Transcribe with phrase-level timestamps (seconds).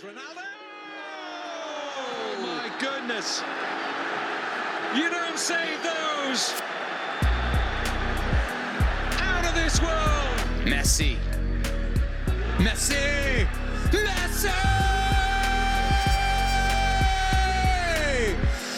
[0.00, 0.42] Here's Ronaldo.
[1.96, 3.42] Oh my goodness.
[4.94, 6.60] You don't save those.
[9.20, 10.38] Out of this world.
[10.64, 11.16] Messi.
[12.58, 13.46] Messi.
[13.90, 14.50] Messi.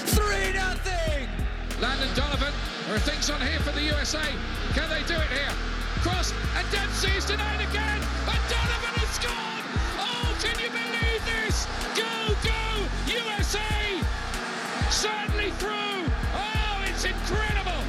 [0.06, 1.28] Three nothing.
[1.80, 2.52] Landon Donovan.
[2.86, 4.24] There are things on here for the USA.
[4.74, 5.52] Can they do it here?
[6.02, 8.00] Cross and Dempsey's denied again.
[11.52, 11.66] This?
[11.94, 14.00] Go, go, USA!
[14.90, 16.06] Certainly through.
[16.34, 17.82] Oh, it's incredible.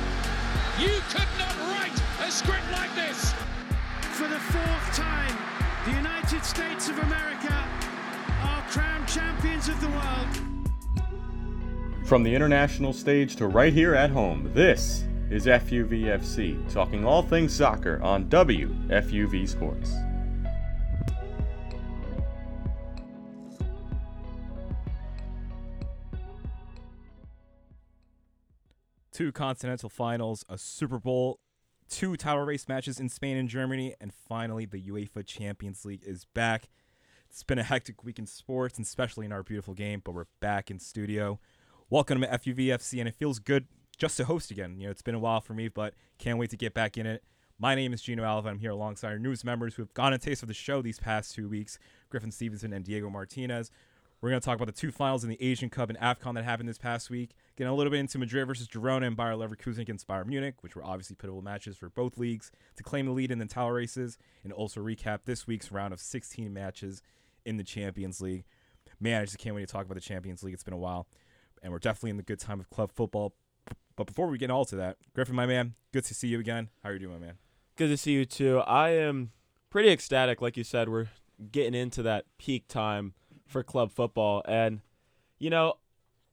[0.80, 3.34] You could not write a script like this.
[4.18, 5.38] For the fourth time,
[5.86, 7.54] the United States of America
[8.42, 11.08] are crowned champions of the world.
[12.06, 17.56] From the international stage to right here at home, this is FUVFC, talking all things
[17.56, 19.96] soccer on WFUV Sports.
[29.14, 31.40] Two continental finals, a Super Bowl,
[31.88, 36.26] two title race matches in Spain and Germany, and finally the UEFA Champions League is
[36.34, 36.68] back.
[37.30, 40.26] It's been a hectic week in sports, and especially in our beautiful game, but we're
[40.40, 41.40] back in studio.
[41.92, 43.68] Welcome to FUVFC, and it feels good
[44.00, 44.80] just to host again.
[44.80, 47.06] You know, it's been a while for me, but can't wait to get back in
[47.06, 47.24] it.
[47.60, 48.50] My name is Gino Alva.
[48.50, 51.00] I'm here alongside our newest members who have gotten a taste of the show these
[51.00, 51.78] past two weeks
[52.10, 53.70] Griffin Stevenson and Diego Martinez.
[54.24, 56.46] We're going to talk about the two finals in the Asian Cup and AFCON that
[56.46, 57.32] happened this past week.
[57.58, 60.78] Getting a little bit into Madrid versus Girona and Bayer Leverkusen against Bayern Munich, which
[60.78, 64.18] were obviously pivotal matches for both leagues to claim the lead in the title races,
[64.46, 67.04] and also recap this week's round of 16 matches
[67.46, 68.46] in the Champions League.
[68.98, 70.54] Man, I just can't wait to talk about the Champions League.
[70.54, 71.06] It's been a while,
[71.62, 73.34] and we're definitely in the good time of club football.
[73.98, 76.70] But before we get all to that, Griffin, my man, good to see you again.
[76.82, 77.36] How are you doing, my man?
[77.76, 78.60] Good to see you too.
[78.60, 79.34] I am
[79.70, 80.42] pretty ecstatic.
[80.42, 81.10] Like you said, we're
[81.52, 84.42] getting into that peak time for club football.
[84.46, 84.82] And,
[85.40, 85.76] you know,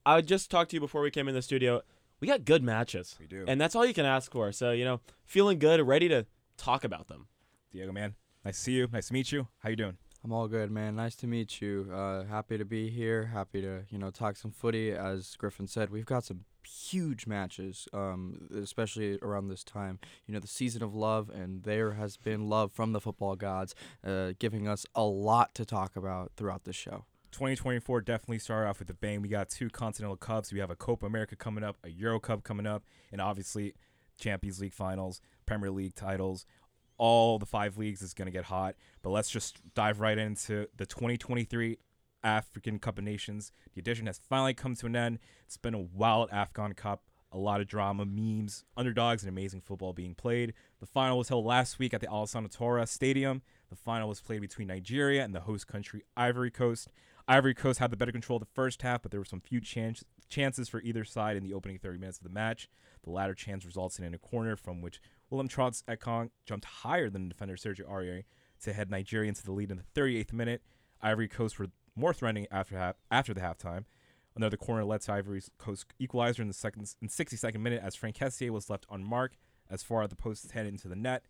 [0.04, 1.82] I just talked to you before we came in the studio.
[2.20, 3.16] We got good matches.
[3.18, 3.44] We do.
[3.48, 4.52] And that's all you can ask for.
[4.52, 6.26] So, you know, feeling good, ready to
[6.56, 7.26] talk about them.
[7.72, 8.88] Diego, man, nice to see you.
[8.92, 9.48] Nice to meet you.
[9.58, 9.96] How you doing?
[10.22, 10.96] I'm all good, man.
[10.96, 11.90] Nice to meet you.
[11.92, 13.26] Uh, happy to be here.
[13.26, 14.92] Happy to you know talk some footy.
[14.92, 19.98] As Griffin said, we've got some huge matches, um, especially around this time.
[20.26, 23.74] You know, the season of love, and there has been love from the football gods,
[24.04, 27.06] uh, giving us a lot to talk about throughout the show.
[27.32, 29.22] 2024 definitely started off with a bang.
[29.22, 30.52] We got two Continental Cups.
[30.52, 33.74] We have a Copa America coming up, a Euro Cup coming up, and obviously
[34.18, 36.44] Champions League finals, Premier League titles.
[37.00, 38.74] All the five leagues is going to get hot.
[39.00, 41.78] But let's just dive right into the 2023
[42.22, 43.52] African Cup of Nations.
[43.72, 45.18] The edition has finally come to an end.
[45.46, 49.94] It's been a wild AFCON Cup, a lot of drama, memes, underdogs, and amazing football
[49.94, 50.52] being played.
[50.78, 53.40] The final was held last week at the Alassane Ouattara Stadium.
[53.70, 56.88] The final was played between Nigeria and the host country, Ivory Coast.
[57.26, 59.62] Ivory Coast had the better control of the first half, but there were some few
[59.62, 62.68] chance, chances for either side in the opening 30 minutes of the match.
[63.04, 65.00] The latter chance resulted in a corner from which
[65.30, 68.24] William Troost-Ekong jumped higher than defender Sergio Aurier
[68.62, 70.62] to head Nigeria into the lead in the 38th minute.
[71.00, 73.84] Ivory Coast were more threatening after half, after the halftime.
[74.36, 78.16] Another corner led to Ivory Coast equalizer in the second in 62nd minute as Franck
[78.16, 79.36] Kessié was left unmarked
[79.70, 81.24] as far as the post headed into the net.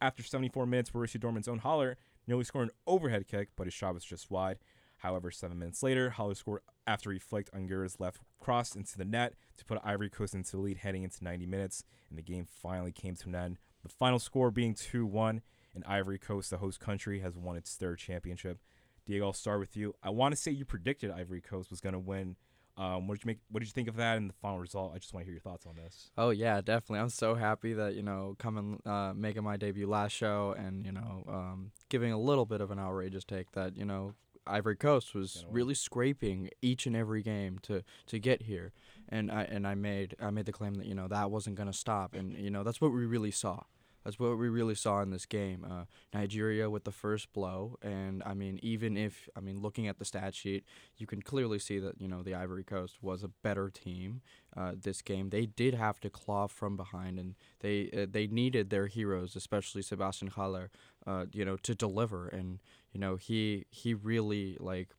[0.00, 1.96] After 74 minutes, Borussia Dortmund's own Haller
[2.26, 4.58] nearly scored an overhead kick, but his shot was just wide.
[5.02, 9.34] However, seven minutes later, Haller scored after he flicked Adingra's left cross into the net
[9.56, 12.92] to put Ivory Coast into the lead heading into 90 minutes, and the game finally
[12.92, 13.58] came to an end.
[13.82, 15.42] The final score being 2 1,
[15.74, 18.58] and Ivory Coast, the host country, has won its third championship.
[19.04, 19.92] Diego, I'll start with you.
[20.04, 22.36] I want to say you predicted Ivory Coast was going to win.
[22.76, 23.38] Um, what did you make?
[23.50, 24.92] What did you think of that and the final result?
[24.94, 26.12] I just want to hear your thoughts on this.
[26.16, 27.00] Oh yeah, definitely.
[27.00, 30.92] I'm so happy that you know coming uh, making my debut last show and you
[30.92, 34.14] know um, giving a little bit of an outrageous take that you know
[34.46, 38.72] Ivory Coast was really scraping each and every game to to get here,
[39.08, 41.72] and I and I made I made the claim that you know that wasn't gonna
[41.72, 43.62] stop, and you know that's what we really saw.
[44.04, 45.64] That's what we really saw in this game.
[45.68, 49.98] Uh, Nigeria with the first blow, and I mean, even if I mean, looking at
[49.98, 50.64] the stat sheet,
[50.96, 54.22] you can clearly see that you know the Ivory Coast was a better team.
[54.56, 58.70] Uh, this game, they did have to claw from behind, and they uh, they needed
[58.70, 60.70] their heroes, especially Sebastian Haller,
[61.06, 62.28] uh, you know, to deliver.
[62.28, 62.58] And
[62.92, 64.90] you know, he he really like.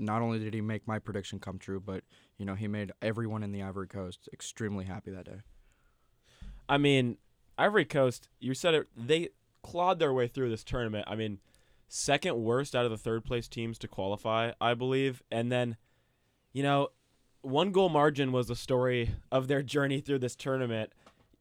[0.00, 2.04] Not only did he make my prediction come true, but
[2.38, 5.40] you know he made everyone in the Ivory Coast extremely happy that day.
[6.68, 7.16] I mean,
[7.58, 9.30] Ivory Coast, you said it, they
[9.62, 11.04] clawed their way through this tournament.
[11.08, 11.40] I mean,
[11.88, 15.22] second worst out of the third place teams to qualify, I believe.
[15.30, 15.76] And then,
[16.52, 16.88] you know,
[17.42, 20.92] one goal margin was the story of their journey through this tournament.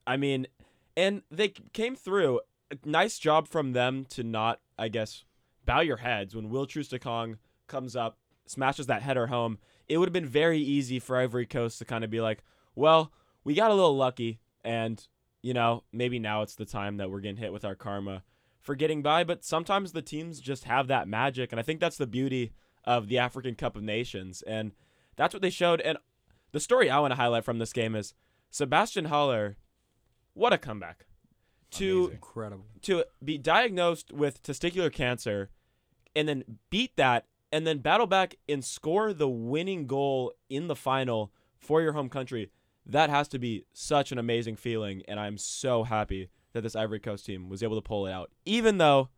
[0.05, 0.47] I mean,
[0.95, 2.41] and they came through.
[2.83, 5.23] Nice job from them to not, I guess,
[5.65, 7.37] bow your heads when Will Troost-Ekong
[7.67, 9.59] comes up, smashes that header home.
[9.87, 12.43] It would have been very easy for Ivory Coast to kind of be like,
[12.75, 13.11] well,
[13.43, 15.07] we got a little lucky, and
[15.41, 18.23] you know maybe now it's the time that we're getting hit with our karma
[18.59, 19.23] for getting by.
[19.23, 22.51] But sometimes the teams just have that magic, and I think that's the beauty
[22.83, 24.71] of the African Cup of Nations, and
[25.15, 25.81] that's what they showed.
[25.81, 25.97] And
[26.51, 28.13] the story I want to highlight from this game is
[28.49, 29.57] Sebastian Haller.
[30.33, 31.05] What a comeback!
[31.71, 32.65] To Incredible.
[32.83, 35.49] to be diagnosed with testicular cancer
[36.15, 40.75] and then beat that and then battle back and score the winning goal in the
[40.75, 42.51] final for your home country
[42.87, 46.99] that has to be such an amazing feeling and i'm so happy that this ivory
[46.99, 49.09] coast team was able to pull it out even though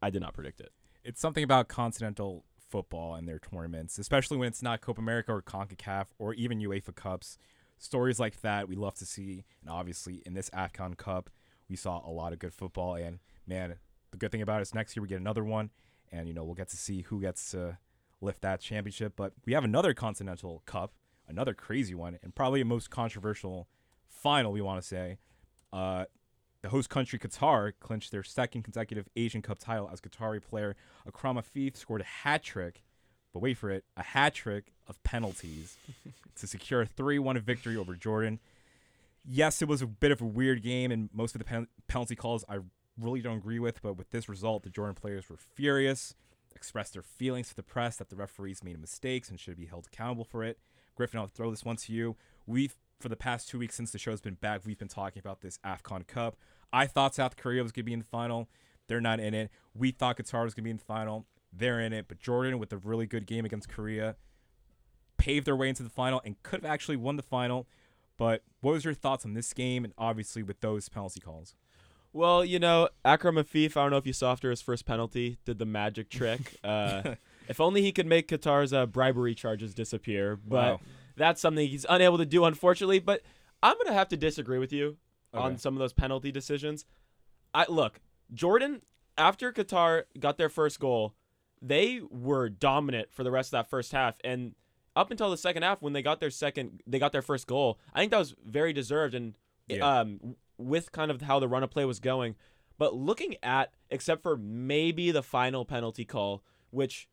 [0.00, 0.72] i did not predict it
[1.04, 5.42] it's something about continental football and their tournaments, especially when it's not Copa America or
[5.42, 7.36] CONCACAF or even UEFA Cups.
[7.78, 9.44] Stories like that we love to see.
[9.60, 11.28] And obviously, in this AFCON Cup,
[11.68, 12.94] we saw a lot of good football.
[12.94, 13.74] And man,
[14.10, 15.70] the good thing about it is next year we get another one.
[16.10, 17.78] And, you know, we'll get to see who gets to
[18.20, 19.14] lift that championship.
[19.16, 20.92] But we have another Continental Cup,
[21.32, 23.66] another crazy one, and probably a most controversial
[24.06, 25.18] final, we want to say.
[25.72, 26.04] Uh,
[26.62, 30.76] the host country Qatar clinched their second consecutive Asian Cup title as Qatari player
[31.06, 32.82] Akram Afif scored a hat trick,
[33.32, 35.76] but wait for it, a hat trick of penalties
[36.36, 38.38] to secure a 3-1 victory over Jordan.
[39.24, 42.14] Yes, it was a bit of a weird game, and most of the pen- penalty
[42.14, 42.58] calls I
[43.00, 43.82] really don't agree with.
[43.82, 46.14] But with this result, the Jordan players were furious,
[46.54, 49.86] expressed their feelings to the press that the referees made mistakes and should be held
[49.92, 50.58] accountable for it.
[50.94, 52.16] Griffin, I'll throw this one to you.
[52.46, 55.40] We've for the past two weeks since the show's been back, we've been talking about
[55.40, 56.36] this AFCON Cup.
[56.72, 58.48] I thought South Korea was going to be in the final.
[58.86, 59.50] They're not in it.
[59.74, 61.26] We thought Qatar was going to be in the final.
[61.52, 62.06] They're in it.
[62.08, 64.16] But Jordan, with a really good game against Korea,
[65.18, 67.66] paved their way into the final and could have actually won the final.
[68.16, 71.56] But what was your thoughts on this game and obviously with those penalty calls?
[72.12, 75.38] well you know akram afif i don't know if you saw after his first penalty
[75.44, 77.14] did the magic trick uh,
[77.48, 80.80] if only he could make qatar's uh, bribery charges disappear but Wow.
[81.16, 83.22] that's something he's unable to do unfortunately but
[83.62, 84.96] i'm gonna have to disagree with you
[85.34, 86.84] on some of those penalty decisions
[87.54, 88.00] i look
[88.34, 88.82] jordan
[89.18, 91.14] after qatar got their first goal
[91.60, 94.54] they were dominant for the rest of that first half and
[94.94, 97.78] up until the second half when they got their second they got their first goal
[97.94, 99.36] i think that was very deserved and
[99.68, 100.00] Yeah.
[100.00, 102.34] um with kind of how the run of play was going
[102.78, 107.08] but looking at except for maybe the final penalty call which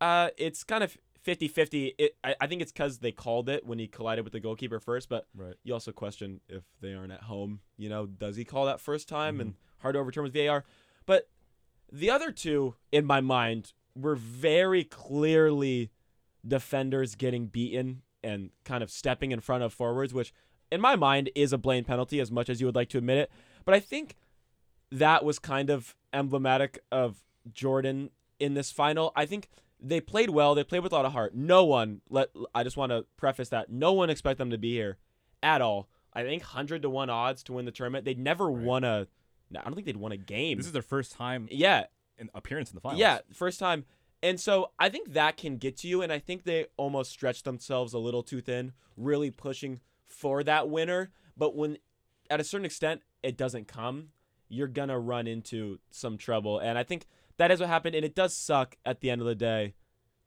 [0.00, 0.96] uh it's kind of
[1.26, 4.40] 50-50 it, I, I think it's because they called it when he collided with the
[4.40, 5.54] goalkeeper first but Right.
[5.64, 9.08] you also question if they aren't at home you know does he call that first
[9.08, 10.64] time and hard to overturn with var
[11.06, 11.28] but
[11.90, 15.90] the other two in my mind were very clearly
[16.46, 20.32] defenders getting beaten and kind of stepping in front of forwards which
[20.70, 23.16] in my mind is a blatant penalty as much as you would like to admit
[23.18, 23.30] it.
[23.64, 24.16] But i think
[24.90, 28.10] that was kind of emblematic of jordan
[28.40, 29.12] in this final.
[29.14, 29.48] I think
[29.86, 32.76] they played well they played with a lot of heart no one let i just
[32.76, 34.96] want to preface that no one expect them to be here
[35.42, 38.82] at all i think 100 to 1 odds to win the tournament they'd never won
[38.82, 39.06] a
[39.56, 41.84] i don't think they'd won a game This is their first time yeah
[42.18, 43.00] in appearance in the finals.
[43.00, 43.84] yeah, first time.
[44.22, 47.44] And so I think that can get to you, and I think they almost stretched
[47.44, 51.10] themselves a little too thin, really pushing for that winner.
[51.36, 51.78] But when,
[52.30, 54.10] at a certain extent, it doesn't come,
[54.48, 56.58] you're gonna run into some trouble.
[56.58, 57.06] And I think
[57.38, 57.94] that is what happened.
[57.94, 59.74] And it does suck at the end of the day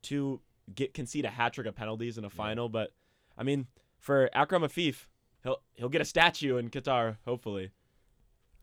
[0.03, 0.41] to
[0.73, 2.69] get concede a hat trick of penalties in a final.
[2.69, 2.91] But
[3.37, 3.67] I mean,
[3.99, 5.07] for Akram Afif,
[5.43, 7.71] he'll he'll get a statue in Qatar, hopefully.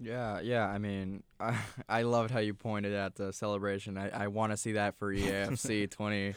[0.01, 0.67] Yeah, yeah.
[0.67, 1.57] I mean, I,
[1.89, 3.97] I loved how you pointed at the celebration.
[3.97, 6.35] I, I want to see that for EAFC 20,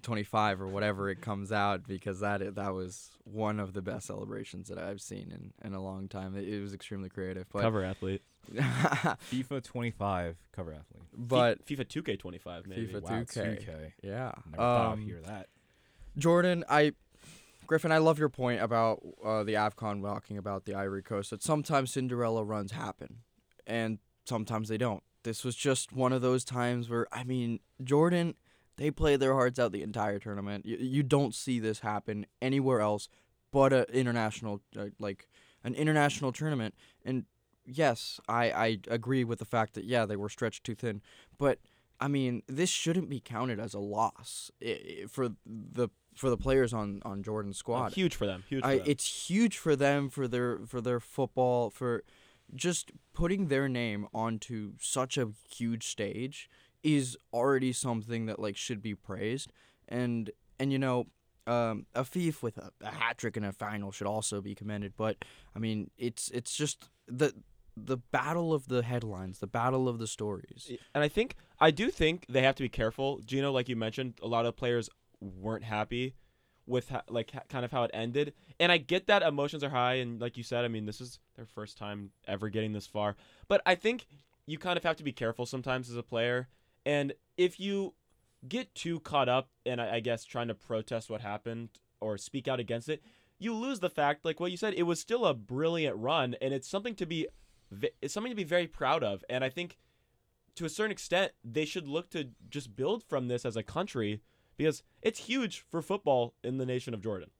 [0.00, 4.68] 25 or whatever it comes out because that that was one of the best celebrations
[4.68, 6.36] that I've seen in, in a long time.
[6.36, 7.46] It, it was extremely creative.
[7.52, 8.22] But, Cover athlete.
[8.54, 11.02] FIFA 25 cover athlete.
[11.16, 12.86] but FIFA 2K25 maybe.
[12.88, 13.66] FIFA Wow, 2K.
[13.66, 13.92] 2K.
[14.02, 14.32] yeah.
[14.46, 15.48] Never thought I'd Um, hear that.
[16.18, 16.92] Jordan, I
[17.66, 21.30] Griffin, I love your point about uh, the Afcon talking about the Ivory Coast.
[21.30, 23.18] That sometimes Cinderella runs happen,
[23.66, 25.04] and sometimes they don't.
[25.22, 28.34] This was just one of those times where I mean, Jordan,
[28.76, 30.66] they played their hearts out the entire tournament.
[30.66, 33.08] You, you don't see this happen anywhere else,
[33.52, 35.28] but a international uh, like
[35.62, 36.74] an international tournament.
[37.04, 37.26] And
[37.64, 41.02] yes, I I agree with the fact that yeah they were stretched too thin,
[41.38, 41.58] but
[42.02, 46.36] I mean, this shouldn't be counted as a loss i- i- for the for the
[46.38, 47.92] players on on Jordan's Oh, squad.
[47.94, 48.42] huge for them.
[48.48, 48.84] Huge for I, them.
[48.86, 52.02] it's huge for them for their for their football for
[52.54, 56.48] just putting their name onto such a huge stage
[56.82, 59.52] is already something that like should be praised
[59.86, 61.06] and and you know
[61.46, 65.16] um, Afif with a, a hat trick in a final should also be commended but
[65.54, 67.34] I mean it's it's just the
[67.84, 70.70] the battle of the headlines, the battle of the stories.
[70.94, 73.20] And I think I do think they have to be careful.
[73.24, 74.88] Gino, like you mentioned, a lot of players
[75.20, 76.14] weren't happy
[76.66, 78.32] with ha- like ha- kind of how it ended.
[78.58, 81.18] And I get that emotions are high and like you said, I mean, this is
[81.36, 83.16] their first time ever getting this far.
[83.48, 84.06] But I think
[84.46, 86.48] you kind of have to be careful sometimes as a player.
[86.86, 87.94] And if you
[88.48, 91.68] get too caught up in I guess trying to protest what happened
[92.00, 93.02] or speak out against it,
[93.38, 96.54] you lose the fact like what you said, it was still a brilliant run and
[96.54, 97.26] it's something to be
[98.00, 99.24] it's something to be very proud of.
[99.28, 99.78] And I think
[100.56, 104.22] to a certain extent, they should look to just build from this as a country
[104.56, 107.30] because it's huge for football in the nation of Jordan.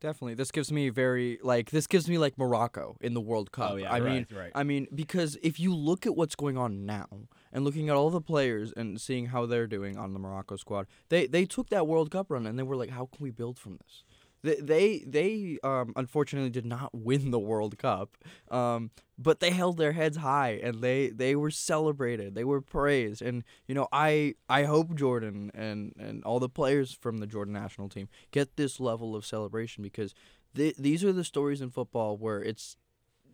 [0.00, 0.34] Definitely.
[0.34, 3.72] This gives me very like this gives me like Morocco in the World Cup.
[3.72, 4.52] Oh, yeah, I right, mean right.
[4.54, 7.08] I mean because if you look at what's going on now
[7.50, 10.86] and looking at all the players and seeing how they're doing on the Morocco squad,
[11.08, 13.58] they they took that World Cup run and they were like how can we build
[13.58, 14.04] from this?
[14.46, 18.16] They they, um, unfortunately did not win the World Cup,
[18.50, 22.34] um, but they held their heads high and they, they were celebrated.
[22.34, 26.92] They were praised, and you know I I hope Jordan and, and all the players
[26.92, 30.14] from the Jordan national team get this level of celebration because
[30.54, 32.76] th- these are the stories in football where it's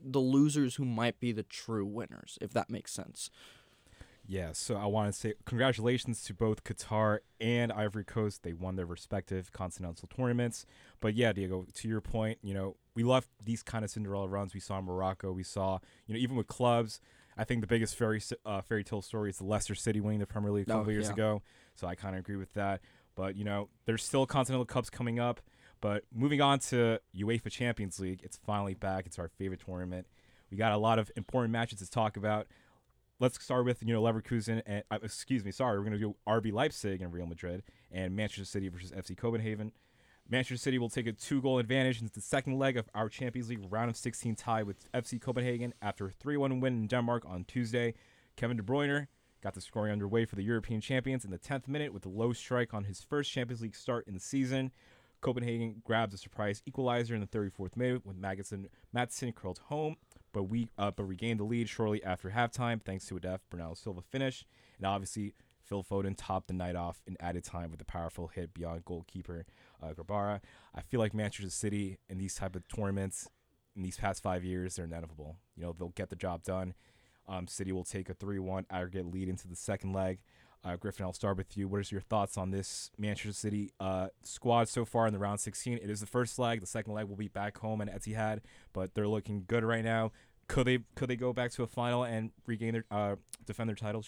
[0.04, 3.30] the losers who might be the true winners, if that makes sense.
[4.26, 8.44] Yeah, so I want to say congratulations to both Qatar and Ivory Coast.
[8.44, 10.64] They won their respective continental tournaments.
[11.00, 14.54] But yeah, Diego, to your point, you know, we love these kind of Cinderella runs.
[14.54, 15.32] We saw in Morocco.
[15.32, 17.00] We saw, you know, even with clubs.
[17.36, 20.26] I think the biggest fairy uh, fairy tale story is the Leicester City winning the
[20.26, 21.12] Premier League a couple Oh, years yeah.
[21.14, 21.42] ago.
[21.74, 22.80] So I kind of agree with that.
[23.16, 25.40] But you know, there's still Continental Cups coming up.
[25.80, 29.04] But moving on to UEFA Champions League, it's finally back.
[29.06, 30.06] It's our favorite tournament.
[30.50, 32.46] We got a lot of important matches to talk about
[33.22, 36.16] let's start with you know Leverkusen and uh, excuse me, sorry, we're going to do
[36.26, 37.62] RB Leipzig and Real Madrid
[37.92, 39.70] and Manchester City versus FC Copenhagen.
[40.28, 43.64] Manchester City will take a two-goal advantage into the second leg of our Champions League
[43.70, 47.94] round of 16 tie with FC Copenhagen after a 3-1 win in Denmark on Tuesday.
[48.34, 49.06] Kevin De Bruyne
[49.40, 52.32] got the scoring underway for the European champions in the 10th minute with a low
[52.32, 54.72] strike on his first Champions League start in the season.
[55.20, 58.52] Copenhagen grabs a surprise equalizer in the 34th minute with Magnus
[58.94, 59.96] Mattsson curled home,
[60.32, 63.74] but we uh, but regained the lead shortly after halftime thanks to a def Bernardo
[63.74, 64.44] Silva finish,
[64.78, 68.52] and obviously Phil Foden topped the night off in added time with a powerful hit
[68.52, 69.46] beyond goalkeeper
[69.82, 70.40] uh, Grabara.
[70.74, 73.28] I feel like Manchester City in these type of tournaments
[73.74, 75.36] in these past five years they're inevitable.
[75.56, 76.74] You know they'll get the job done.
[77.28, 80.18] Um, City will take a 3-1 aggregate lead into the second leg.
[80.64, 81.66] Uh, Griffin, I'll start with you.
[81.66, 85.40] What is your thoughts on this Manchester City uh, squad so far in the round
[85.40, 85.78] 16?
[85.82, 86.60] It is the first leg.
[86.60, 88.40] The second leg will be back home in Etihad,
[88.72, 90.12] but they're looking good right now.
[90.46, 93.76] Could they could they go back to a final and regain their uh, defend their
[93.76, 94.04] title?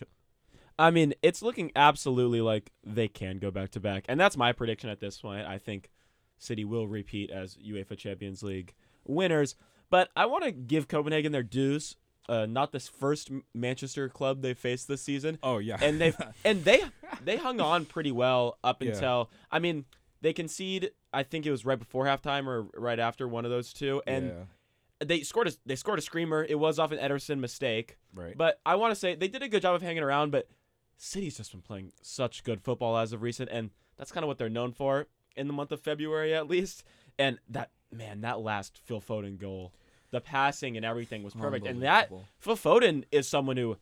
[0.78, 4.52] I mean, it's looking absolutely like they can go back to back, and that's my
[4.52, 5.46] prediction at this point.
[5.46, 5.90] I think
[6.38, 9.56] City will repeat as UEFA Champions League winners,
[9.90, 11.96] but I want to give Copenhagen their dues.
[12.28, 16.12] Uh, not this first Manchester club they faced this season, Oh yeah, and they
[16.44, 16.82] and they
[17.22, 18.92] they hung on pretty well up Yeah.
[18.92, 19.84] until I mean
[20.22, 20.90] they concede.
[21.12, 24.28] I think it was right before halftime or right after one of those two, and
[24.28, 26.44] yeah, they scored a they scored a screamer.
[26.48, 27.98] It was off an Ederson mistake.
[28.14, 28.36] right.
[28.36, 30.48] But I want to say they did a good job of hanging around, but
[30.96, 34.38] City's just been playing such good football as of recent, and that's kind of what
[34.38, 36.84] they're known for in the month of February at least.
[37.18, 39.72] And that man, that last Phil Foden goal,
[40.14, 41.66] the passing and everything was perfect.
[41.66, 42.28] And that Unbelievable.
[42.38, 43.76] Phil Foden is someone who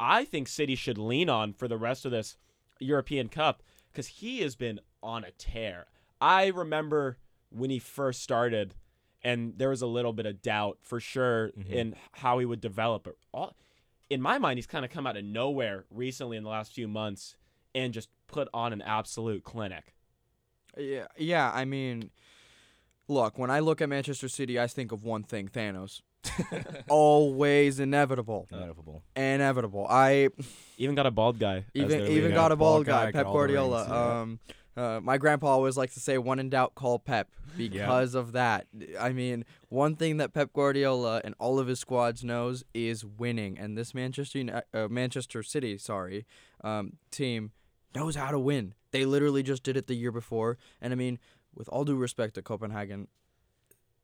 [0.00, 2.36] I think City should lean on for the rest of this
[2.80, 5.86] European Cup because he has been on a tear.
[6.20, 7.16] I remember
[7.50, 8.74] when he first started,
[9.22, 11.72] and there was a little bit of doubt for sure mm-hmm.
[11.72, 13.04] in how he would develop.
[13.04, 13.56] But all,
[14.10, 16.88] in my mind, he's kind of come out of nowhere recently in the last few
[16.88, 17.36] months
[17.72, 19.94] and just put on an absolute clinic.
[20.76, 21.52] Yeah, yeah.
[21.54, 22.10] I mean,
[23.08, 26.02] look, when I look at Manchester City, I think of one thing: Thanos.
[26.88, 28.48] Always inevitable.
[28.52, 29.02] Inevitable.
[29.16, 29.86] Inevitable.
[29.88, 30.28] I
[30.78, 31.64] Even got a bald guy.
[31.74, 33.86] even even got a bald guy, got Pep all rings, Guardiola.
[33.88, 34.20] yeah.
[34.20, 34.38] Um,
[34.76, 38.66] uh, my grandpa always likes to say, "One in doubt, call Pep," because of that.
[39.00, 43.58] I mean, one thing that Pep Guardiola and all of his squads knows is winning,
[43.58, 46.26] and this Manchester uh, Manchester City, sorry,
[46.62, 47.50] um, team
[47.94, 48.74] knows how to win.
[48.92, 51.18] They literally just did it the year before, and I mean,
[51.54, 53.08] with all due respect to Copenhagen,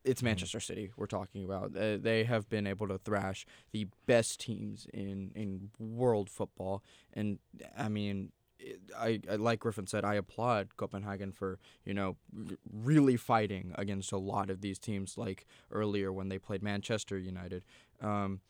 [0.04, 1.74] it's Manchester City we're talking about.
[1.76, 6.82] Uh, they have been able to thrash the best teams in, in world football,
[7.14, 7.38] and
[7.76, 12.56] I mean, it- I, I like Griffin said, I applaud Copenhagen for you know r-
[12.70, 15.16] really fighting against a lot of these teams.
[15.16, 17.64] Like earlier when they played Manchester United,
[18.02, 18.40] um,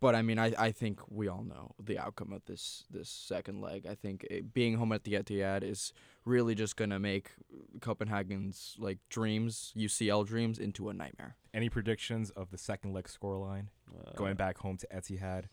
[0.00, 3.60] but I mean, I, I think we all know the outcome of this this second
[3.60, 3.86] leg.
[3.88, 5.92] I think it, being home at the Etihad is
[6.24, 7.32] really just gonna make
[7.80, 11.36] Copenhagen's like dreams, UCL dreams, into a nightmare.
[11.54, 15.44] Any predictions of the second leg scoreline Uh, going back home to Etihad?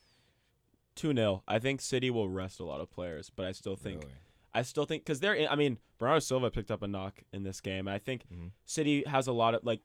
[0.95, 4.01] two 0 I think City will rest a lot of players, but I still think
[4.03, 4.15] Really?
[4.53, 5.33] I still think because they're.
[5.33, 7.87] In, I mean, Bernardo Silva picked up a knock in this game.
[7.89, 8.51] I think Mhm.
[8.65, 9.81] City has a lot of like,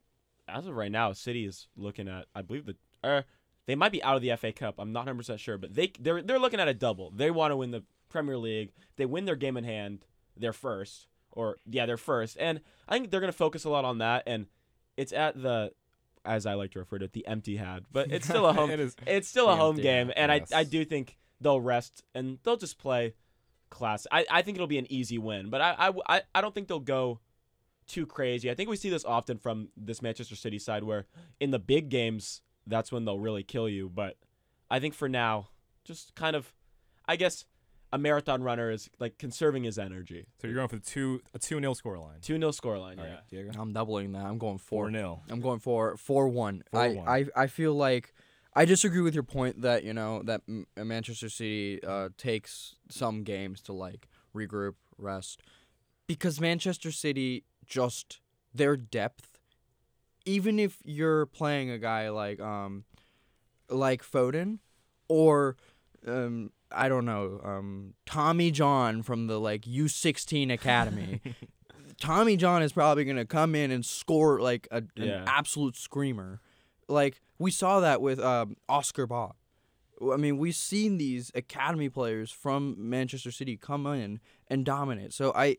[0.47, 2.27] as of right now, City is looking at.
[2.35, 2.77] I believe the.
[3.03, 3.23] Uh,
[3.71, 4.75] they might be out of the FA Cup.
[4.79, 7.13] I'm not 100 percent sure, but they they're they're looking at a double.
[7.15, 8.73] They want to win the Premier League.
[8.97, 10.05] They win their game in hand.
[10.37, 13.99] They're first, or yeah, they're first, and I think they're gonna focus a lot on
[13.99, 14.25] that.
[14.27, 14.47] And
[14.97, 15.71] it's at the,
[16.25, 18.71] as I like to refer to it, the empty had, but it's still a home.
[18.71, 18.97] It is.
[19.07, 20.53] it's still a home game, net, and yes.
[20.53, 23.15] I I do think they'll rest and they'll just play
[23.71, 24.05] class.
[24.11, 26.81] I, I think it'll be an easy win, but I, I, I don't think they'll
[26.81, 27.21] go
[27.87, 28.51] too crazy.
[28.51, 31.07] I think we see this often from this Manchester City side where
[31.39, 33.89] in the big games that's when they'll really kill you.
[33.89, 34.17] But
[34.71, 35.49] I think for now,
[35.85, 36.53] just kind of,
[37.07, 37.45] I guess
[37.93, 40.27] a marathon runner is like conserving his energy.
[40.41, 42.21] So you're going for the two a two 0 scoreline.
[42.23, 42.99] Two 0 scoreline.
[42.99, 43.15] All Yeah.
[43.15, 43.51] right, Diego.
[43.59, 44.25] I'm doubling that.
[44.25, 44.93] I'm going Four four.
[44.93, 46.63] 0 I'm going for four one.
[46.73, 47.09] I, 4-1.
[47.09, 48.15] I I feel like
[48.55, 53.23] I disagree with your point that you know that M- Manchester City uh, takes some
[53.25, 55.43] games to like regroup, rest,
[56.07, 58.21] because Manchester City just
[58.55, 59.30] their depth.
[60.25, 62.85] Even if you're playing a guy like um,
[63.69, 64.59] like Foden,
[65.09, 65.57] or
[66.07, 71.21] um, I don't know, um, Tommy John from the like U16 academy.
[72.01, 76.41] Tommy John is probably gonna come in and score like a, an absolute screamer.
[76.89, 79.35] Like we saw that with um, Oscar Bobb.
[80.13, 85.13] I mean, we've seen these academy players from Manchester City come in and dominate.
[85.13, 85.57] So I,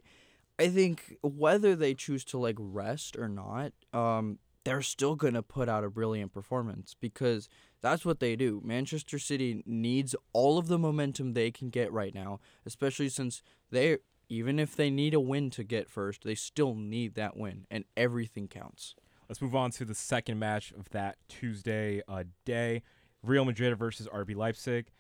[0.58, 5.68] I think whether they choose to like rest or not, um, they're still gonna put
[5.68, 7.50] out a brilliant performance because
[7.82, 8.62] that's what they do.
[8.64, 13.42] Manchester City needs all of the momentum they can get right now, especially since
[13.72, 13.98] they
[14.30, 17.84] even if they need a win to get first, they still need that win, and
[17.98, 18.96] everything counts.
[19.28, 22.82] Let's move on to the second match of that Tuesday uh, day.
[23.24, 24.92] Real Madrid versus RB Leipzig.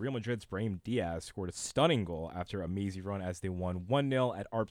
[0.00, 3.80] Real Madrid's Brahim Diaz scored a stunning goal after a mazy run as they won
[3.80, 4.70] 1-0 at, Arp-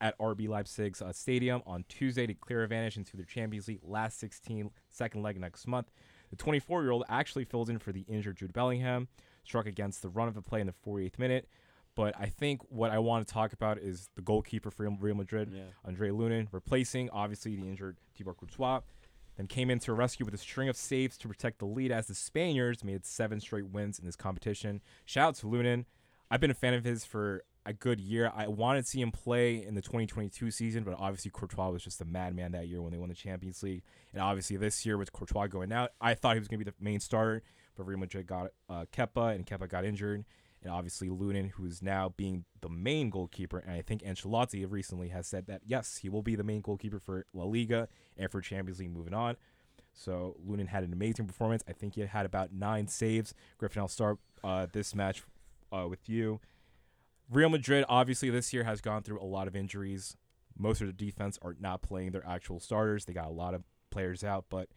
[0.00, 4.18] at RB Leipzig's uh, stadium on Tuesday to clear advantage into their Champions League last
[4.18, 5.90] 16 second leg next month.
[6.30, 9.08] The 24-year-old actually filled in for the injured Jude Bellingham,
[9.44, 11.46] struck against the run of the play in the 48th minute.
[11.94, 15.50] But I think what I want to talk about is the goalkeeper for Real Madrid,
[15.52, 15.64] Yeah.
[15.84, 18.80] Andre Lunin, replacing obviously the injured Thibaut Courtois.
[19.40, 22.08] Then came in to rescue with a string of saves to protect the lead as
[22.08, 24.82] the Spaniards made seven straight wins in this competition.
[25.06, 25.86] Shout out to Lunin.
[26.30, 28.30] I've been a fan of his for a good year.
[28.36, 32.02] I wanted to see him play in the 2022 season, but obviously Courtois was just
[32.02, 33.82] a madman that year when they won the Champions League.
[34.12, 36.70] And obviously this year with Courtois going out, I thought he was going to be
[36.70, 37.42] the main starter,
[37.78, 40.26] but Real Madrid got uh, Kepa, and Kepa got injured.
[40.62, 45.08] And obviously Lunin, who is now being the main goalkeeper, and I think Ancelotti recently
[45.08, 48.40] has said that yes, he will be the main goalkeeper for La Liga and for
[48.40, 49.36] Champions League moving on.
[49.92, 51.64] So Lunin had an amazing performance.
[51.68, 53.34] I think he had about nine saves.
[53.58, 55.22] Griffin, I'll start uh, this match
[55.72, 56.40] uh, with you.
[57.30, 60.16] Real Madrid, obviously, this year has gone through a lot of injuries.
[60.58, 63.04] Most of the defense are not playing their actual starters.
[63.04, 64.68] They got a lot of players out, but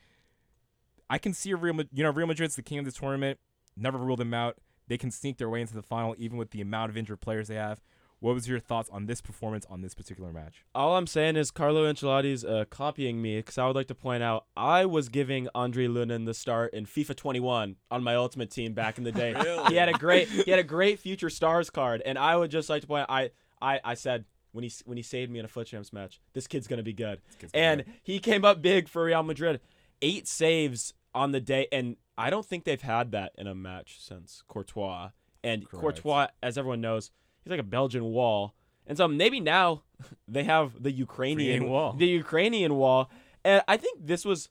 [1.09, 3.39] I can see a Real, you know, Real Madrid's the king of the tournament.
[3.75, 4.57] Never rule them out.
[4.87, 7.47] They can sneak their way into the final, even with the amount of injured players
[7.47, 7.81] they have.
[8.19, 10.63] What was your thoughts on this performance on this particular match?
[10.73, 14.23] All I'm saying is Carlo Ancelotti's uh, copying me because I would like to point
[14.23, 18.71] out I was giving Andre Lunin the start in FIFA 21 on my ultimate team
[18.71, 19.33] back in the day.
[19.67, 22.69] He had a great he had a great future stars card, and I would just
[22.69, 25.45] like to point out I I, I said when he when he saved me in
[25.45, 28.61] a foot champs match, this kid's gonna be good, gonna and be he came up
[28.61, 29.59] big for Real Madrid,
[30.01, 33.97] eight saves on the day, and I don't think they've had that in a match
[33.99, 35.09] since Courtois.
[35.43, 35.81] And Correct.
[35.81, 37.11] Courtois, as everyone knows,
[37.43, 38.53] he's like a Belgian wall.
[38.87, 39.83] And so maybe now
[40.27, 41.93] they have the Ukrainian Ukrainian wall.
[41.93, 43.09] The Ukrainian wall.
[43.43, 44.49] And I think this was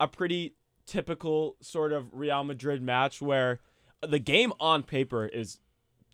[0.00, 0.54] a pretty
[0.86, 3.60] typical sort of Real Madrid match where
[4.00, 5.58] the game on paper is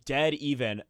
[0.05, 0.83] dead even.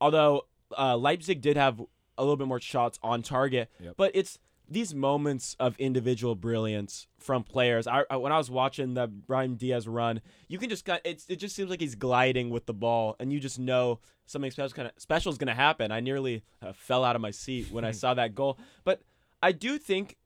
[0.00, 1.80] Although uh, Leipzig did have
[2.16, 3.94] a little bit more shots on target, Yep.
[3.96, 4.38] but it's
[4.70, 7.86] these moments of individual brilliance from players.
[7.86, 11.26] I, I when I was watching the Brahim Diaz run, you can just kind it's
[11.28, 14.74] it just seems like he's gliding with the ball, and you just know something special
[14.74, 15.90] kind of special is going to happen.
[15.90, 19.02] I nearly uh, fell out of my seat when I saw that goal, but
[19.42, 20.16] I do think,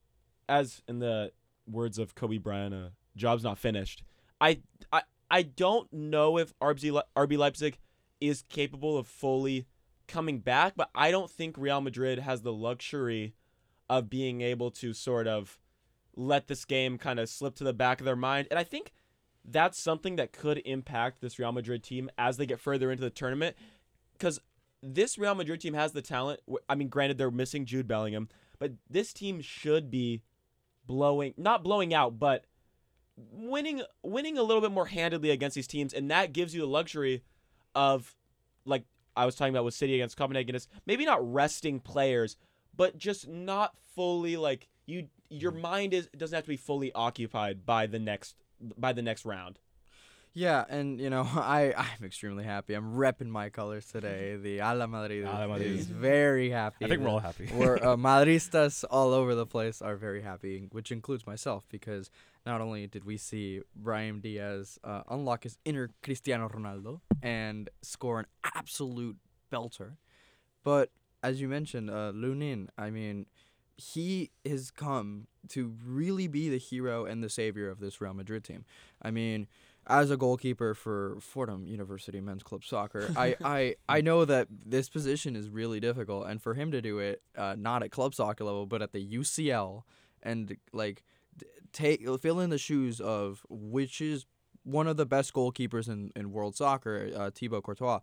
[0.48, 1.32] as in the
[1.66, 4.02] words of Kobe Bryant, uh, "Job's not finished."
[4.40, 4.60] I
[4.92, 7.78] I I don't know if RB Le- RB Leipzig
[8.20, 9.66] is capable of fully
[10.08, 13.34] coming back, but I don't think Real Madrid has the luxury
[13.92, 15.58] of being able to sort of
[16.16, 18.48] let this game kind of slip to the back of their mind.
[18.50, 18.90] And I think
[19.44, 23.10] that's something that could impact this Real Madrid team as they get further into the
[23.10, 23.54] tournament.
[24.14, 24.40] Because
[24.82, 26.40] this Real Madrid team has the talent.
[26.70, 30.22] I mean, granted, they're missing Jude Bellingham, but this team should be
[30.86, 32.46] blowing, not blowing out, but
[33.16, 36.66] winning, winning a little bit more handedly against these teams, and that gives you the
[36.66, 37.24] luxury
[37.74, 38.16] of,
[38.64, 42.38] like I was talking about with City against Copenhagen, is maybe not resting players,
[42.76, 45.08] but just not fully like you.
[45.28, 48.36] Your mind is doesn't have to be fully occupied by the next
[48.76, 49.58] by the next round.
[50.34, 52.74] Yeah, and you know, I I'm extremely happy.
[52.74, 54.36] I'm repping my colors today.
[54.42, 55.72] The Hala Madrid Hala Madrid.
[55.78, 56.84] is very happy.
[56.84, 57.50] I think we're all happy.
[57.54, 62.10] We're uh, Madristas all over the place are very happy, which includes myself because
[62.46, 68.18] not only did we see Brahim Diaz uh, unlock his inner Cristiano Ronaldo and score
[68.20, 69.16] an absolute
[69.52, 69.96] belter,
[70.64, 70.90] but
[71.22, 73.26] as you mentioned, uh, Lunin, I mean,
[73.76, 78.44] he has come to really be the hero and the savior of this Real Madrid
[78.44, 78.64] team.
[79.00, 79.46] I mean,
[79.86, 84.88] as a goalkeeper for Fordham University Men's Club Soccer, I, I, I know that this
[84.88, 88.44] position is really difficult, and for him to do it, uh, not at club soccer
[88.44, 89.82] level, but at the UCL,
[90.22, 91.02] and like
[91.72, 94.26] take fill in the shoes of which is
[94.64, 98.00] one of the best goalkeepers in, in world soccer, uh, Thibaut Courtois,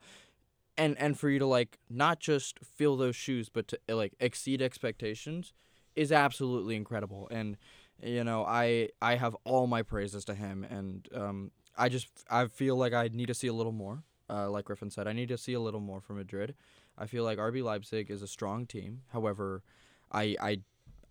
[0.79, 4.61] and and for you to like not just fill those shoes, but to like exceed
[4.61, 5.53] expectations,
[5.95, 7.27] is absolutely incredible.
[7.29, 7.57] And
[8.01, 12.47] you know, I I have all my praises to him, and um, I just I
[12.47, 14.03] feel like I need to see a little more.
[14.29, 16.55] Uh, like Griffin said, I need to see a little more from Madrid.
[16.97, 19.01] I feel like RB Leipzig is a strong team.
[19.11, 19.63] However,
[20.11, 20.61] I I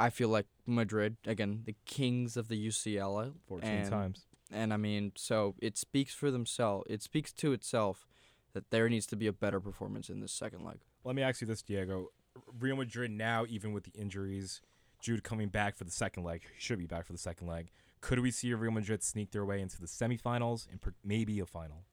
[0.01, 4.25] I feel like Madrid again, the kings of the UCL, 14 and, times.
[4.51, 6.87] and I mean, so it speaks for themselves.
[6.89, 8.07] It speaks to itself
[8.53, 10.79] that there needs to be a better performance in this second leg.
[11.05, 12.11] Let me ask you this, Diego.
[12.59, 14.61] Real Madrid now, even with the injuries,
[15.01, 17.71] Jude coming back for the second leg, should be back for the second leg.
[18.01, 21.47] Could we see Real Madrid sneak their way into the semifinals and per- maybe a
[21.47, 21.85] final?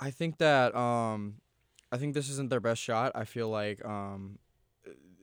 [0.00, 1.36] I think that um,
[1.90, 3.12] I think this isn't their best shot.
[3.14, 4.38] I feel like um,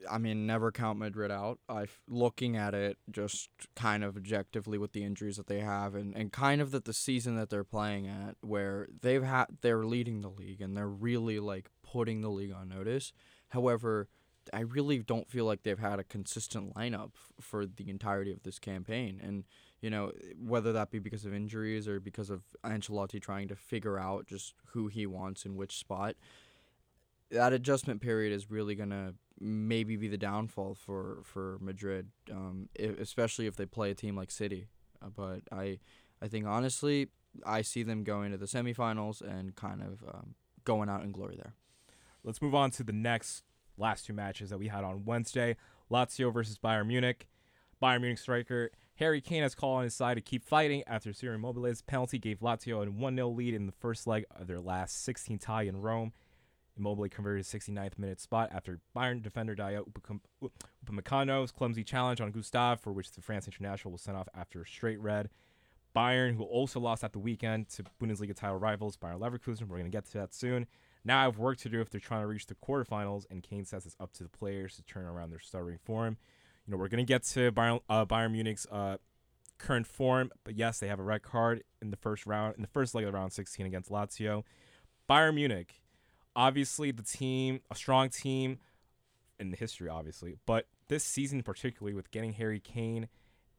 [0.09, 1.59] I mean, never count Madrid out.
[1.67, 6.15] I looking at it just kind of objectively with the injuries that they have, and,
[6.15, 10.21] and kind of that the season that they're playing at, where they've had they're leading
[10.21, 13.13] the league and they're really like putting the league on notice.
[13.49, 14.07] However,
[14.53, 18.59] I really don't feel like they've had a consistent lineup for the entirety of this
[18.59, 19.43] campaign, and
[19.81, 23.99] you know whether that be because of injuries or because of Ancelotti trying to figure
[23.99, 26.15] out just who he wants in which spot.
[27.31, 32.83] That adjustment period is really gonna maybe be the downfall for for Madrid, um, i
[32.83, 34.67] especially if they play a team like City.
[35.01, 35.79] Uh, but I,
[36.21, 37.09] I think honestly,
[37.45, 41.35] I see them going to the semifinals and kind of um, going out in glory
[41.35, 41.53] there.
[42.23, 43.43] Let's move on to the next
[43.77, 45.57] last two matches that we had on Wednesday.
[45.91, 47.27] Lazio versus Bayern Munich.
[47.81, 51.35] Bayern Munich striker Harry Kane has called on his side to keep fighting after Ciro
[51.35, 55.37] Immobile's penalty gave Lazio a 1-0 lead in the first leg of their last 16
[55.37, 56.13] tie in Rome.
[56.77, 60.51] Immobile converted a 69th minute spot after Bayern defender Dayot Upam-
[60.85, 64.67] Upamecano's clumsy challenge on Gustave, for which the France international was sent off after a
[64.67, 65.29] straight red.
[65.95, 69.89] Bayern, who also lost at the weekend to Bundesliga title rivals Bayern Leverkusen, we're going
[69.89, 70.67] to get to that soon.
[71.05, 73.63] Now I have work to do if they're trying to reach the quarterfinals, and Kane
[73.63, 76.17] says it's up to the players to turn around their stuttering form.
[76.65, 78.97] You know, we're going to get to Bayern, uh, Bayern Munich's uh,
[79.57, 82.67] current form, but yes, they have a red card in the first round, in the
[82.67, 84.43] first leg of the round 16 against Lazio.
[85.09, 85.81] Bayern Munich,
[86.35, 88.59] obviously the team, a strong team
[89.39, 93.07] in the history, obviously, but this season particularly with getting Harry Kane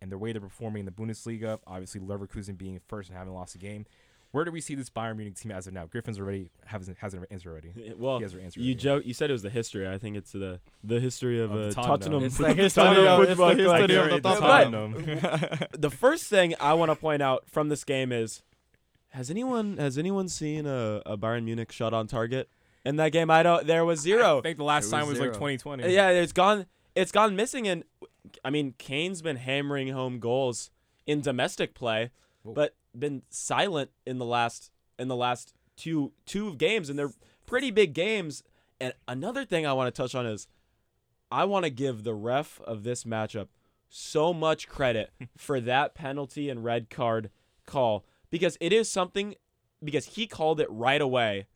[0.01, 3.55] and the way they're performing in the Bundesliga, obviously Leverkusen being first and having lost
[3.55, 3.87] a game.
[4.33, 5.87] Where do we see this Bayern Munich team as of now?
[5.87, 7.73] Griffin's already has has an answer already.
[7.97, 8.75] Well, He has her answer you already.
[8.83, 9.07] joke.
[9.07, 9.89] You said it was the history.
[9.89, 12.23] I think it's the the history of, Of uh, Tottenham.
[12.25, 13.89] It's the history of- the Football Club.
[13.89, 14.93] history of the It's Tottenham.
[15.21, 15.69] Tottenham.
[15.79, 18.43] the first thing I want to point out from this game is
[19.11, 22.51] has anyone has anyone seen a, a Bayern Munich shot on target
[22.87, 23.31] in that game?
[23.31, 23.67] I don't.
[23.67, 24.39] There was zero.
[24.41, 25.93] I think the last It time was was like 2020.
[25.93, 26.67] yeah, it's gone.
[26.95, 27.69] It's gone missing.
[27.69, 27.85] And
[28.45, 30.71] I mean, Kane's been hammering home goals
[31.07, 32.11] in domestic play,
[32.43, 32.55] Whoa.
[32.55, 37.13] but been silent in the last in the last two two games, and they're
[37.45, 38.43] pretty big games.
[38.81, 40.49] And another thing I want to touch on is
[41.31, 43.49] I want to give the ref of this matchup
[43.89, 47.31] so much credit for that penalty and red card
[47.67, 49.35] call because it is something
[49.83, 51.47] because he called it right away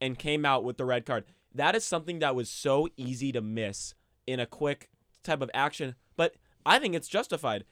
[0.00, 1.24] and came out with the red card.
[1.54, 3.94] That is something that was so easy to miss
[4.26, 4.88] in a quick
[5.22, 7.64] type of action, but I think it's justified.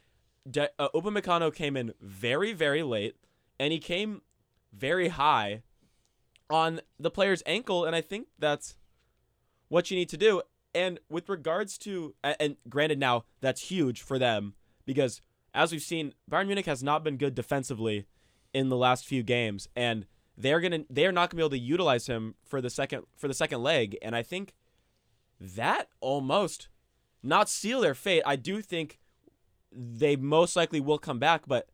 [0.50, 3.16] De- uh, Upamecano came in very very late
[3.60, 4.22] and he came
[4.72, 5.62] very high
[6.48, 8.76] on the player's ankle and I think that's
[9.68, 10.42] what you need to do.
[10.74, 14.54] And with regards to, and granted, now that's huge for them
[14.86, 15.22] because
[15.54, 18.06] as we've seen, Bayern Munich has not been good defensively
[18.52, 20.06] in the last few games, and
[20.38, 23.35] they're gonna they're not gonna be able to utilize him for the second for the
[23.35, 23.98] second leg.
[24.01, 24.55] And I think
[25.40, 26.68] that almost
[27.22, 28.22] not seal their fate.
[28.24, 28.98] I do think
[29.72, 31.68] they most likely will come back, but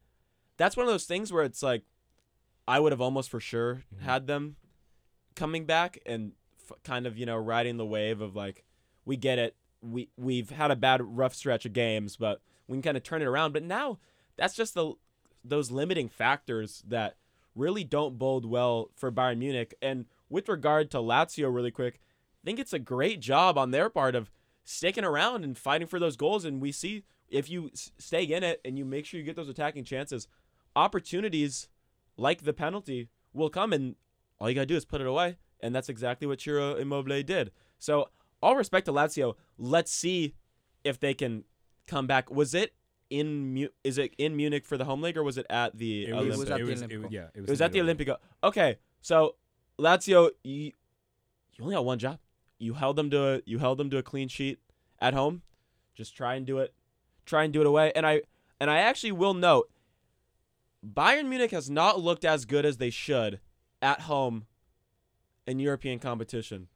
[0.57, 1.83] that's one of those things where it's like
[2.67, 4.05] I would have almost for sure mm-hmm.
[4.05, 4.57] had them
[5.35, 8.65] coming back and f- kind of you know riding the wave of like
[9.05, 12.83] we get it we we've had a bad rough stretch of games but we can
[12.83, 13.99] kind of turn it around but now
[14.37, 14.95] that's just the
[15.45, 17.17] those limiting factors that
[17.55, 19.75] really don't bode well for Bayern Munich.
[19.81, 22.01] And with regard to Lazio really quick
[22.45, 24.31] I think it's a great job on their part of
[24.65, 26.45] sticking around and fighting for those goals.
[26.45, 29.49] And we see if you stay in it and you make sure you get those
[29.49, 30.29] attacking chances
[30.77, 31.69] opportunities
[32.19, 33.73] like the penalty will come.
[33.73, 33.97] And
[34.39, 35.39] all you gotta do is put it away.
[35.61, 37.51] And that's exactly what Ciro Immobile did.
[37.79, 38.11] So
[38.43, 39.37] all respect to Lazio.
[39.57, 40.35] Let's see
[40.83, 41.45] if they can
[41.87, 42.31] come back.
[42.31, 42.75] Was it
[43.21, 46.05] in Mu- is it in Munich for the home league or was it at the
[46.07, 46.39] It Olympic?
[46.39, 47.03] was, at it the was, it Olimpico.
[47.03, 48.17] was- yeah, it was, It was at the Olimpico.
[48.43, 49.37] Okay, so
[49.79, 50.73] Lazio, you,
[51.55, 52.19] you only got one job.
[52.59, 54.59] You held them to a, you held them to a clean sheet
[55.01, 55.43] at home.
[55.95, 56.73] Just try and do it,
[57.27, 57.93] try and do it away.
[57.95, 58.23] And I
[58.61, 59.71] and I actually will note,
[60.87, 63.41] Bayern Munich has not looked as good as they should
[63.81, 64.47] at home
[65.47, 66.69] in European competition.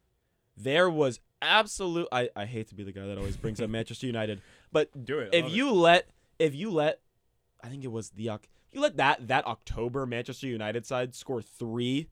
[0.56, 2.08] There was absolute.
[2.10, 4.40] I, I hate to be the guy that always brings up Manchester United,
[4.72, 5.30] but Do it.
[5.32, 5.56] If love it.
[5.56, 7.00] you let if you let
[7.62, 8.30] I think it was the
[8.72, 12.08] you let that that October Manchester United side score 3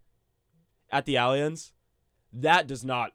[0.91, 1.73] at the Allianz
[2.33, 3.13] that does not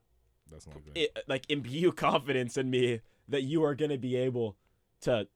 [0.50, 0.98] That's not good.
[0.98, 4.58] it, like imbue confidence in me that you are going to be able
[5.02, 5.28] to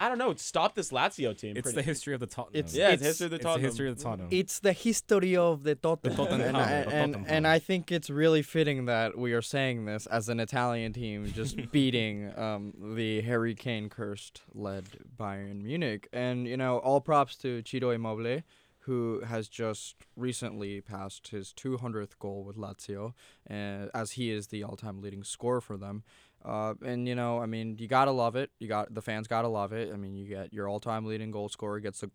[0.00, 1.56] I don't know, stop this Lazio team.
[1.56, 2.58] It's pretty- the history of the Tottenham.
[2.58, 3.64] It's- yeah, it's, it's- history of the It's the Tottenham.
[3.70, 4.28] history of the Tottenham.
[4.30, 8.10] It's the history of the Tottenham, Tottenham, and, the and, and, and I think it's
[8.10, 13.20] really fitting that we are saying this as an Italian team just beating um, the
[13.22, 14.84] Harry Kane cursed led
[15.18, 18.42] Bayern Munich, and you know all props to Ciro Immobile,
[18.80, 23.14] who has just recently passed his 200th goal with Lazio,
[23.48, 26.02] uh, as he is the all-time leading scorer for them.
[26.44, 28.50] Uh, and you know, I mean, you gotta love it.
[28.58, 29.92] You got the fans gotta love it.
[29.92, 32.10] I mean, you get your all-time leading goal scorer gets a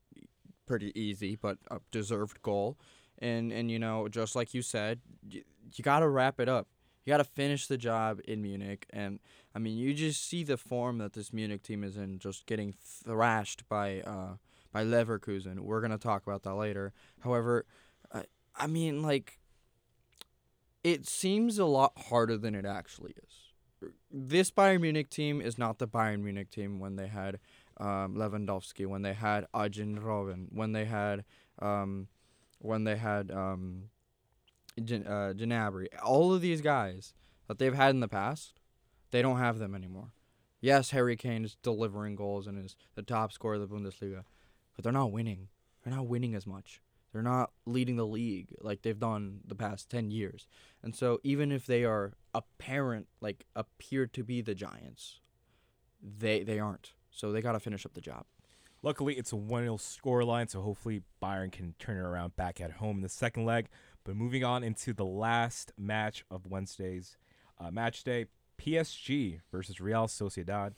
[0.68, 2.78] pretty easy but a deserved goal,
[3.18, 6.68] and and you know, just like you said, you, you gotta wrap it up.
[7.06, 9.20] You gotta finish the job in Munich, and
[9.56, 12.74] I mean, you just see the form that this Munich team is in, just getting
[12.74, 14.36] thrashed by uh
[14.72, 15.60] by Leverkusen.
[15.62, 16.94] We're gonna talk about that later.
[17.22, 17.65] However,
[18.13, 19.39] I, I mean, like,
[20.84, 23.48] it seems a lot harder than it actually is.
[24.12, 27.39] This Bayern Munich team is not the Bayern Munich team when they had
[27.78, 29.98] um, Lewandowski, when they had Arjen
[30.52, 31.24] when they had
[31.60, 32.08] um,
[32.60, 33.84] when they had um,
[34.84, 35.88] Gen- uh, Gnabry.
[36.04, 37.13] All of these guys
[37.48, 38.60] that they've had in the past,
[39.12, 40.12] they don't have them anymore.
[40.62, 44.24] Yes, Harry Kane is delivering goals and is the top scorer of the Bundesliga,
[44.76, 45.48] but they're not winning.
[45.84, 46.82] They're not winning as much.
[47.13, 50.48] They're not leading the league like they've done the past 10 years.
[50.84, 55.20] And so even if they are apparent like appear to be the Giants,
[56.02, 56.94] they they aren't.
[57.12, 58.26] So they got to finish up the job.
[58.82, 62.74] Luckily, it's a 1 0 scoreline, so hopefully Bayern can turn it around back at
[62.74, 63.68] home in the second leg.
[64.06, 67.18] But moving on into the last match of Wednesday's
[67.60, 70.74] uh, match day PSG versus Real Sociedad.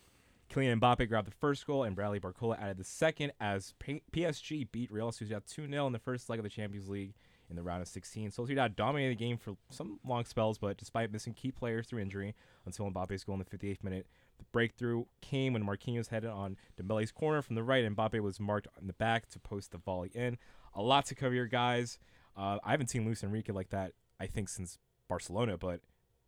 [0.50, 4.92] Kylian Mbappe grabbed the first goal, and Bradley Barcola added the second as PSG beat
[4.92, 7.14] Real Sociedad 2 0 in the first leg of the Champions League
[7.52, 8.32] in the round of 16.
[8.32, 12.34] Sociedad dominated the game for some long spells, but despite missing key players through injury
[12.66, 14.08] until Mbappe's goal in the 58th minute,
[14.40, 18.40] the breakthrough came when Marquinhos headed on Dembele's corner from the right, and Mbappe was
[18.40, 20.38] marked on the back to post the volley in.
[20.74, 22.00] A lot to cover here, guys.
[22.36, 25.82] Uh, I haven't seen Luis Enrique like that, I think, since Barcelona, but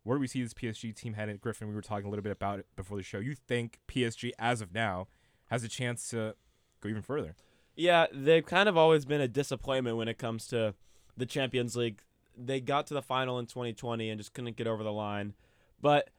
[0.04, 1.40] where do we see this PSG team headed?
[1.40, 3.18] Griffin, we were talking a little bit about it before the show.
[3.18, 5.08] You think PSG, as of now,
[5.46, 6.34] has a chance to
[6.80, 7.34] go even further?
[7.74, 10.74] Yeah, they've kind of always been a disappointment when it comes to
[11.16, 12.00] the Champions League.
[12.36, 15.34] They got to the final in 2020 and just couldn't get over the line.
[15.80, 16.10] But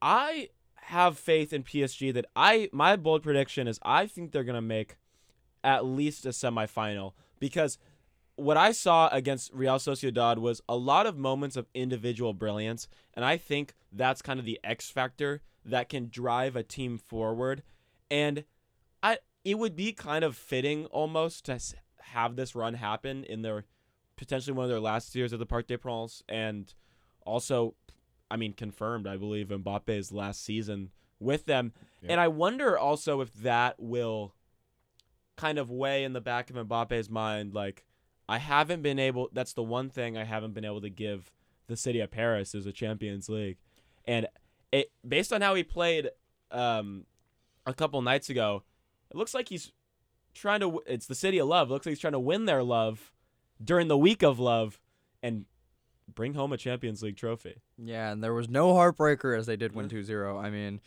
[0.00, 0.48] I
[0.82, 4.60] have faith in PSG that I my bold prediction is I think they're going to
[4.60, 4.96] make
[5.62, 7.78] at least a semifinal because
[8.34, 13.24] what I saw against Real Sociedad was a lot of moments of individual brilliance and
[13.24, 17.62] I think that's kind of the X factor that can drive a team forward
[18.10, 18.44] and
[19.04, 21.60] I it would be kind of fitting almost to
[22.00, 23.64] have this run happen in their
[24.16, 26.72] potentially one of their last years at the Parc des Princes and
[27.24, 27.74] also
[28.30, 31.72] I mean confirmed I believe Mbappe's last season with them
[32.02, 32.12] Yeah.
[32.12, 34.34] and I wonder also if that will
[35.36, 37.84] kind of weigh in the back of Mbappe's mind like
[38.28, 41.30] I haven't been able that's the one thing I haven't been able to give
[41.66, 43.58] the city of Paris is a Champions League
[44.04, 44.26] and
[44.72, 46.10] it based on how he played
[46.50, 47.04] um
[47.66, 48.62] a couple nights ago
[49.10, 49.72] It looks like he's
[50.34, 50.82] trying to.
[50.86, 51.68] It's the city of love.
[51.68, 53.12] It looks like he's trying to win their love
[53.62, 54.80] during the week of love
[55.22, 55.46] and
[56.12, 57.60] bring home a Champions League trophy.
[57.78, 60.42] Yeah, and there was no heartbreaker as they did win 2-0.
[60.42, 60.80] I mean,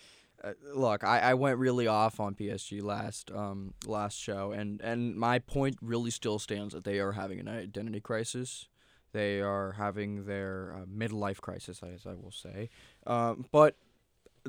[0.44, 5.16] uh, look, I, I went really off on PSG last um last show, and and
[5.16, 8.68] my point really still stands that they are having an identity crisis.
[9.12, 12.70] They are having their uh, midlife crisis, as I will say.
[13.08, 13.78] Um, but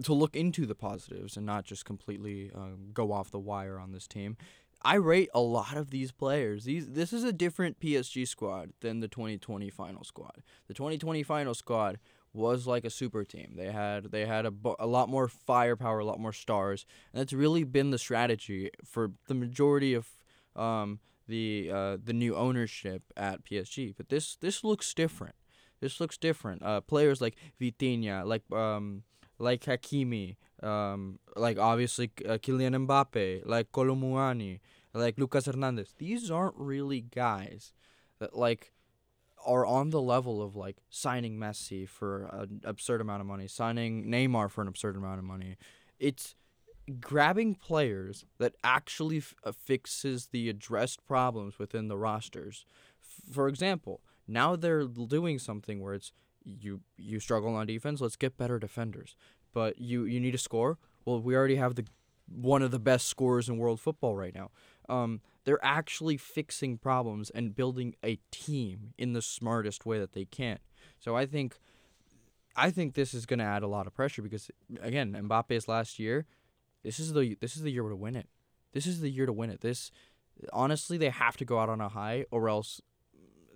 [0.02, 3.92] to look into the positives and not just completely um, go off the wire on
[3.92, 4.36] this team.
[4.82, 6.64] I rate a lot of these players.
[6.64, 10.42] These this is a different PSG squad than the 2020 final squad.
[10.68, 11.98] The 2020 final squad
[12.32, 13.54] was like a super team.
[13.56, 17.32] They had they had a, a lot more firepower, a lot more stars, and that's
[17.32, 20.06] really been the strategy for the majority of
[20.54, 23.94] um, the uh, the new ownership at PSG.
[23.96, 25.34] But this this looks different.
[25.80, 26.62] This looks different.
[26.62, 29.02] Uh, players like Vitinha, like um,
[29.38, 34.60] like Hakimi, um, like obviously uh, Kylian Mbappe, like Kolo Muani,
[34.94, 35.94] like Lucas Hernandez.
[35.98, 37.72] These aren't really guys
[38.18, 38.72] that like
[39.44, 44.06] are on the level of like signing Messi for an absurd amount of money, signing
[44.06, 45.56] Neymar for an absurd amount of money.
[45.98, 46.34] It's
[47.00, 52.64] grabbing players that actually f- uh, fixes the addressed problems within the rosters.
[53.02, 56.12] F- for example, now they're doing something where it's
[56.44, 59.16] you you struggle on defense, let's get better defenders.
[59.56, 60.76] But you you need to score.
[61.06, 61.86] Well, we already have the
[62.28, 64.50] one of the best scorers in world football right now.
[64.86, 70.26] Um, they're actually fixing problems and building a team in the smartest way that they
[70.26, 70.58] can.
[71.00, 71.56] So I think
[72.54, 74.50] I think this is going to add a lot of pressure because
[74.82, 76.26] again, Mbappe's last year,
[76.82, 78.28] this is the this is the year to win it.
[78.74, 79.62] This is the year to win it.
[79.62, 79.90] This
[80.52, 82.82] honestly, they have to go out on a high or else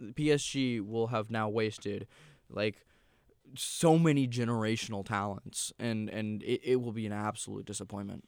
[0.02, 2.06] PSG will have now wasted
[2.48, 2.86] like
[3.56, 8.24] so many generational talents and and it, it will be an absolute disappointment.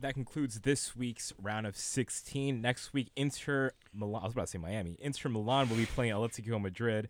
[0.00, 2.60] that concludes this week's round of 16.
[2.60, 4.22] Next week, Inter Milan.
[4.22, 4.96] I was about to say Miami.
[5.00, 7.08] Inter Milan will be playing Atletico Madrid.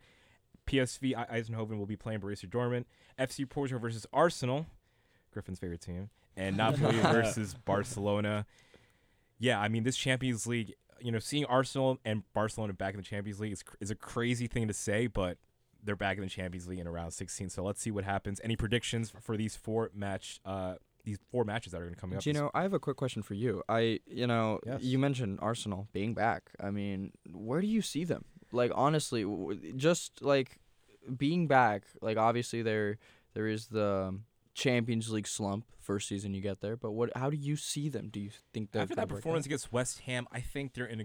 [0.66, 2.84] PSV Eindhoven will be playing Borussia Dortmund.
[3.18, 4.66] FC Porto versus Arsenal,
[5.32, 8.46] Griffin's favorite team, and Napoli versus Barcelona.
[9.38, 10.74] Yeah, I mean this Champions League.
[11.00, 14.46] You know, seeing Arsenal and Barcelona back in the Champions League is is a crazy
[14.46, 15.36] thing to say, but
[15.84, 17.50] they're back in the Champions League in around 16.
[17.50, 18.40] So let's see what happens.
[18.42, 20.40] Any predictions for these four match?
[20.44, 22.20] Uh, these four matches that are going to come up.
[22.20, 23.62] Do you know, I have a quick question for you.
[23.68, 24.82] I, you know, Yes.
[24.82, 26.50] you mentioned Arsenal being back.
[26.58, 28.24] I mean, where do you see them?
[28.52, 29.26] Like honestly,
[29.76, 30.60] just like
[31.14, 31.82] being back.
[32.00, 32.96] Like obviously there
[33.34, 34.18] there is the
[34.54, 37.10] Champions League slump first season you get there, but what?
[37.16, 38.08] How do you see them?
[38.10, 41.04] Do you think that After that performance against West Ham, I think they're in a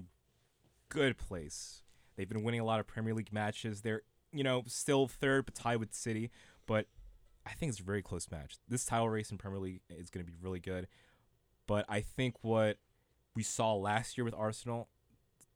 [0.89, 1.83] good place.
[2.15, 3.81] They've been winning a lot of Premier League matches.
[3.81, 6.29] They're, you know, still third, but tied with City.
[6.67, 6.87] But
[7.45, 8.55] I think it's a very close match.
[8.67, 10.87] This title race in Premier League is going to be really good.
[11.67, 12.77] But I think what
[13.35, 14.89] we saw last year with Arsenal,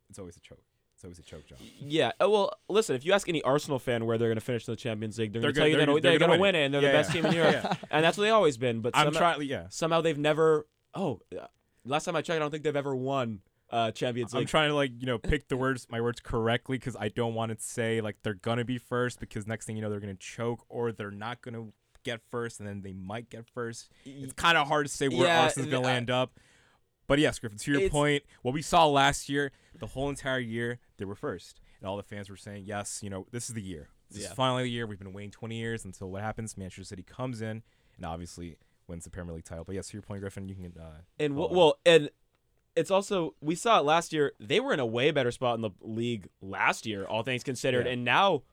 [0.09, 0.63] it's always a choke.
[0.95, 1.57] It's always a choke job.
[1.79, 2.11] Yeah.
[2.21, 2.95] uh, Well, listen.
[2.95, 5.33] If you ask any Arsenal fan where they're going to finish in the Champions League,
[5.33, 6.81] they're, They're going to tell you they're, they're- they're, going gonna win it, and they're
[6.81, 7.21] Yeah, the best yeah.
[7.21, 7.73] team in Europe, Yeah.
[7.91, 8.81] and that's what they've always been.
[8.81, 9.47] But I'm somehow, trying.
[9.49, 10.67] Yeah, somehow they've never.
[10.95, 11.19] Oh,
[11.83, 13.41] last time I checked, I don't think they've ever won
[13.73, 16.95] uh, Champions I'm trying to like you know pick the words my words correctly because
[16.99, 19.89] I don't want to say like they're gonna be first because next thing you know
[19.89, 21.67] they're gonna choke or they're not gonna
[22.03, 23.89] get first and then they might get first.
[24.05, 26.39] It's kind of hard to say where Yeah, Arsenal's gonna I- land up.
[27.07, 30.79] But yes, Griffin, to your point, what we saw last year, the whole entire year,
[30.97, 33.61] they were first, and all the fans were saying, "Yes, you know, this is the
[33.61, 33.89] year.
[34.09, 34.29] This Yeah.
[34.29, 34.87] is finally the year.
[34.87, 36.55] We've been waiting 20 years until what happens?
[36.57, 37.61] Manchester City comes in
[37.97, 38.55] and obviously
[38.87, 39.65] wins the Premier League title.
[39.65, 40.73] But yes, to your point, Griffin, you can.
[40.81, 42.09] Uh, and well, and
[42.75, 44.33] it's also we saw it last year.
[44.39, 47.85] They were in a way better spot in the league last year, all things considered,
[47.85, 47.93] Yeah.
[47.93, 48.43] and now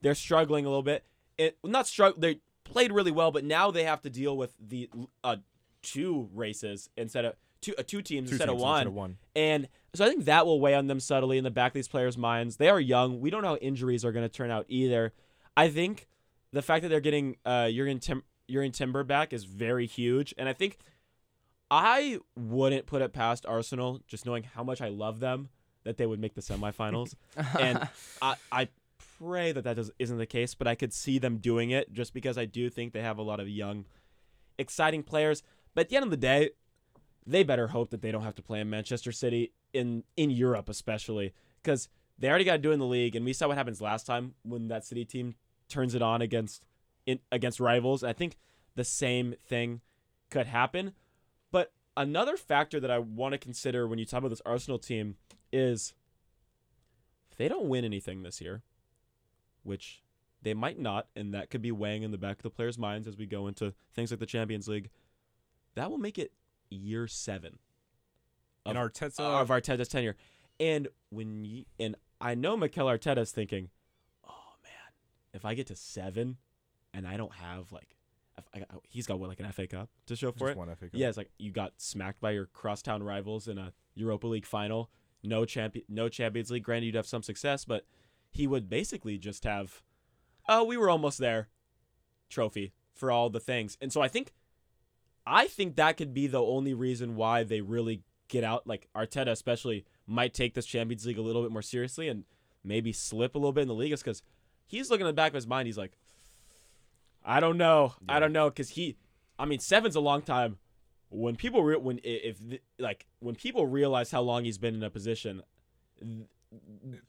[0.00, 1.04] they're struggling a little bit.
[1.36, 2.20] It not struggle.
[2.20, 4.90] They played really well, but now they have to deal with the
[5.24, 5.36] uh,
[5.82, 8.74] two races instead of two uh, two teams two instead, of teams one.
[8.78, 9.16] instead of one.
[9.36, 11.88] And so I think that will weigh on them subtly in the back of these
[11.88, 12.56] players' minds.
[12.56, 13.20] They are young.
[13.20, 15.12] We don't know how injuries are going to turn out either.
[15.56, 16.08] I think
[16.52, 20.34] the fact that they're getting uh, Jurgen, Tim- Jurgen Timber back is very huge.
[20.38, 20.78] And I think
[21.70, 25.48] I wouldn't put it past Arsenal, just knowing how much I love them,
[25.84, 27.14] that they would make the semifinals.
[27.60, 27.88] and
[28.22, 28.68] I, I
[29.18, 32.14] pray that that does, isn't the case, but I could see them doing it just
[32.14, 33.84] because I do think they have a lot of young,
[34.58, 35.42] exciting players.
[35.74, 36.50] But at the end of the day,
[37.26, 40.68] they better hope that they don't have to play in Manchester City in in Europe,
[40.68, 41.88] especially because
[42.18, 44.34] they already got to do in the league, and we saw what happens last time
[44.42, 45.34] when that City team
[45.68, 46.64] turns it on against
[47.06, 48.02] in, against rivals.
[48.02, 48.38] I think
[48.74, 49.82] the same thing
[50.30, 50.92] could happen.
[51.98, 55.16] Another factor that I want to consider when you talk about this Arsenal team
[55.52, 55.94] is
[57.28, 58.62] if they don't win anything this year,
[59.64, 60.04] which
[60.40, 63.08] they might not, and that could be weighing in the back of the players' minds
[63.08, 64.90] as we go into things like the Champions League.
[65.74, 66.32] That will make it
[66.70, 67.58] year seven
[68.64, 70.14] of, And Arteta- of Arteta's tenure.
[70.60, 73.70] And when you, and I know Mikel Arteta's thinking,
[74.24, 74.92] oh man,
[75.34, 76.36] if I get to seven,
[76.94, 77.96] and I don't have like,
[78.54, 80.56] I, he's got what like an FA Cup to show for Just it.
[80.56, 80.90] one FA Cup.
[80.94, 84.90] Yeah, it's like you got smacked by your crosstown rivals in a Europa League final.
[85.22, 86.62] No champion, no Champions League.
[86.62, 87.84] Granted, you'd have some success, but
[88.30, 89.82] he would basically just have,
[90.48, 91.48] oh, we were almost there,
[92.28, 93.76] trophy for all the things.
[93.80, 94.32] And so I think,
[95.26, 98.66] I think that could be the only reason why they really get out.
[98.66, 102.24] Like Arteta, especially, might take this Champions League a little bit more seriously and
[102.62, 104.22] maybe slip a little bit in the league, is because
[104.66, 105.66] he's looking in the back of his mind.
[105.66, 105.98] He's like,
[107.28, 108.96] I don't know, I don't know, because he,
[109.38, 110.58] I mean, seven's a long time
[111.10, 112.38] when people re- when if
[112.78, 115.42] like when people realize how long he's been in a position
[116.00, 116.26] th-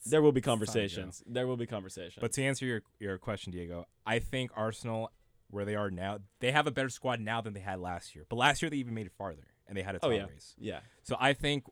[0.05, 3.87] there will be conversations there will be conversations But to answer your your question, Diego,
[4.05, 5.11] I think Arsenal,
[5.49, 8.25] where they are now, they have a better squad now than they had last year.
[8.29, 10.55] But last year they even made it farther, and they had a oh yeah race.
[10.57, 11.65] yeah So I think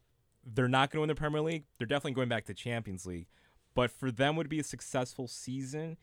[0.45, 1.66] they're not going to win the Premier League.
[1.78, 3.28] They're definitely going back to Champions League.
[3.74, 5.98] But for them would be a successful season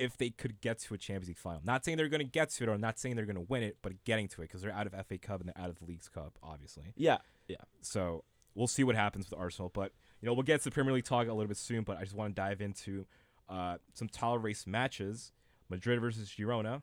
[0.00, 1.60] if they could get to a Champions League final.
[1.64, 3.62] Not saying they're going to get to it or not saying they're going to win
[3.62, 5.78] it, but getting to it because they're out of FA Cup and they're out of
[5.78, 6.92] the League's Cup, obviously.
[6.96, 8.24] yeah yeah So
[8.54, 9.70] we'll see what happens with Arsenal.
[9.72, 11.84] But you know, we'll get to the Premier League talk a little bit soon.
[11.84, 13.06] But I just want to dive into
[13.48, 15.32] uh, some title race matches:
[15.68, 16.82] Madrid versus Girona.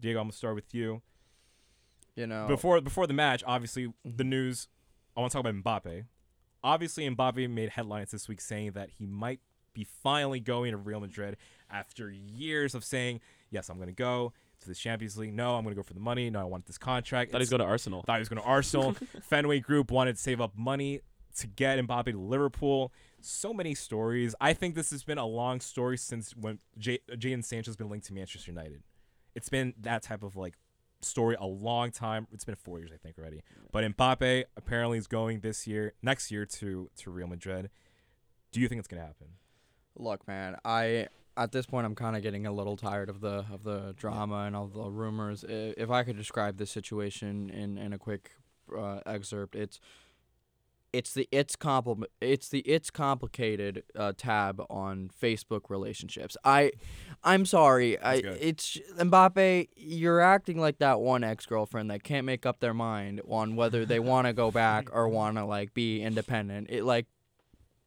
[0.00, 1.02] Diego, I'm gonna start with you.
[2.14, 4.68] You know, Before before the match, obviously the news.
[5.16, 6.04] I want to talk about Mbappe.
[6.62, 9.40] Obviously, Mbappe made headlines this week saying that he might
[9.74, 11.36] be finally going to Real Madrid
[11.70, 15.34] after years of saying, "Yes, I'm going to go to the Champions League.
[15.34, 16.30] No, I'm going to go for the money.
[16.30, 18.48] No, I want this contract." thought he's going to arsenal thought he was going to
[18.48, 18.92] Arsenal.
[19.22, 21.00] Fenway Group wanted to save up money
[21.38, 22.92] to get Mbappe to Liverpool.
[23.20, 24.34] So many stories.
[24.40, 28.06] I think this has been a long story since when J- Jadon Sancho's been linked
[28.06, 28.82] to Manchester United.
[29.34, 30.54] It's been that type of like
[31.00, 32.26] story a long time.
[32.32, 33.42] It's been four years, I think, already.
[33.72, 37.70] But Mbappe apparently is going this year, next year to to Real Madrid.
[38.52, 39.28] Do you think it's going to happen?
[39.98, 43.44] Look, man, I at this point I'm kind of getting a little tired of the
[43.52, 45.44] of the drama and all the rumors.
[45.48, 48.32] If I could describe this situation in in a quick
[48.76, 49.80] uh, excerpt, it's
[50.92, 56.36] it's the it's compli- it's the it's complicated uh, tab on Facebook relationships.
[56.44, 56.72] I
[57.22, 58.00] I'm sorry.
[58.00, 63.20] I it's Mbappe, you're acting like that one ex-girlfriend that can't make up their mind
[63.28, 66.68] on whether they want to go back or want to like be independent.
[66.70, 67.06] It like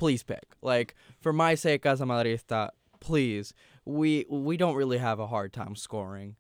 [0.02, 0.48] please pick.
[0.64, 3.54] Like for my sake as a Madridista, please.
[3.86, 6.38] We we don't really have a hard time scoring.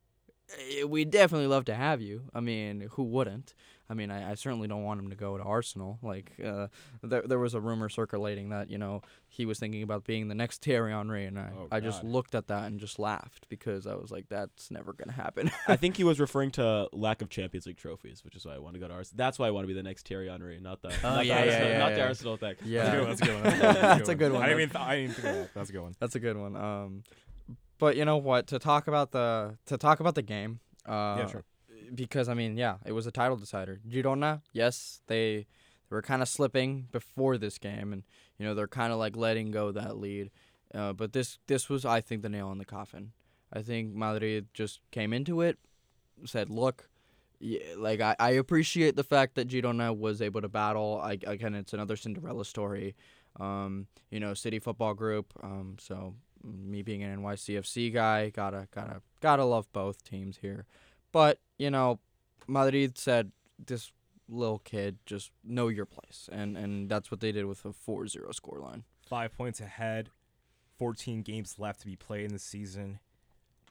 [0.57, 2.23] Eh, We definitely love to have you.
[2.33, 3.53] I mean, who wouldn't?
[3.91, 5.99] I mean, I, I certainly don't want him to go to Arsenal.
[6.01, 6.67] Like, uh,
[7.03, 10.35] there, there was a rumor circulating that you know he was thinking about being the
[10.35, 13.85] next Thierry Henry, and I, Oh, I just looked at that and just laughed because
[13.85, 15.51] I was like, that's never gonna happen.
[15.67, 18.57] i think he was referring to lack of champions league trophies which is why i
[18.57, 20.59] want to go to arsenal that's why i want to be the next Thierry Henry
[20.61, 23.25] not the not the Oh, yeah, arsenal, yeah, not the arsenal thing yeah, That's a
[23.25, 23.43] good one.
[23.43, 23.81] That's a good one.
[23.97, 24.41] That's a good one.
[24.43, 25.53] I didn't th- I didn't even think of that.
[25.53, 25.95] That's a good one.
[25.99, 26.55] That's a good one.
[26.55, 27.03] Um,
[27.79, 28.47] but you know what?
[28.47, 30.59] To talk about the to talk about the game.
[30.87, 31.43] Uh, Yeah, sure.
[31.93, 33.79] Because I mean, yeah, it was a title decider.
[33.89, 35.47] Girona, yes, they
[35.89, 38.03] they were kind of slipping before this game, and
[38.37, 40.31] you know they're kind of like letting go that lead.
[40.73, 43.11] Uh, but this this was, I think, the nail in the coffin.
[43.51, 45.57] I think Madrid just came into it,
[46.25, 46.87] said, "Look."
[47.43, 51.01] Yeah, like I, I appreciate the fact that Girona was able to battle.
[51.03, 52.95] I again, it's another Cinderella story.
[53.39, 55.33] Um, you know, City Football Group.
[55.41, 56.13] Um, so
[56.43, 60.65] me being an NYCFC guy, gotta gotta gotta love both teams here.
[61.11, 61.99] But you know,
[62.47, 63.31] Madrid said
[63.63, 63.91] this
[64.27, 68.15] little kid just know your place, and and that's what they did with a 4-0
[68.33, 68.83] scoreline.
[69.05, 70.09] Five points ahead,
[70.77, 72.99] 14 games left to be played in the season.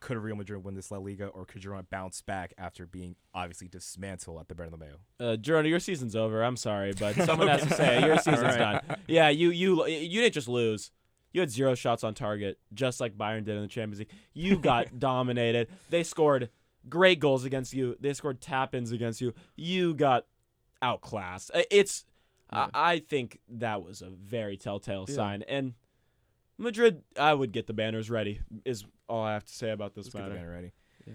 [0.00, 3.68] Could Real Madrid win this La Liga, or could Girona bounce back after being obviously
[3.68, 4.94] dismantled at the Bernabeu?
[5.18, 6.42] Uh, Girona, your season's over.
[6.42, 8.06] I'm sorry, but someone has to say it.
[8.06, 8.80] Your season's done.
[9.06, 10.90] Yeah, you you you didn't just lose.
[11.32, 14.10] You had zero shots on target, just like Bayern did in the Champions League.
[14.32, 15.68] You got dominated.
[15.90, 16.48] They scored
[16.90, 17.96] great goals against you.
[18.00, 19.32] They scored tap-ins against you.
[19.56, 20.26] You got
[20.82, 21.50] outclassed.
[21.54, 22.04] I- It's.
[22.52, 25.14] I I think that was a very telltale Yeah.
[25.14, 25.42] sign.
[25.42, 25.74] And
[26.58, 28.40] Madrid, I would get the banners ready.
[28.64, 30.72] Is all I have to say about this Let's get the banner ready.
[31.06, 31.14] Yeah.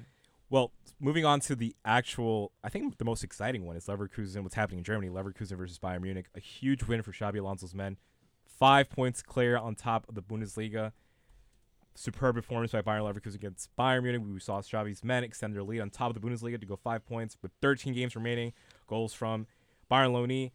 [0.50, 4.44] Well, moving on to the actual, I think the most exciting one is Leverkusen.
[4.44, 5.10] What's happening in Germany?
[5.12, 6.28] Leverkusen versus Bayern Munich.
[6.36, 7.98] A huge win for Xabi Alonso's men.
[8.46, 10.94] Five points clear on top of the Bundesliga.
[11.98, 14.22] Superb performance by Bayern Leverkusen against Bayern Munich.
[14.26, 17.06] We saw Xabi's men extend their lead on top of the Bundesliga to go five
[17.06, 18.52] points with 13 games remaining.
[18.86, 19.48] Goals from
[19.90, 20.52] Bayern Loni,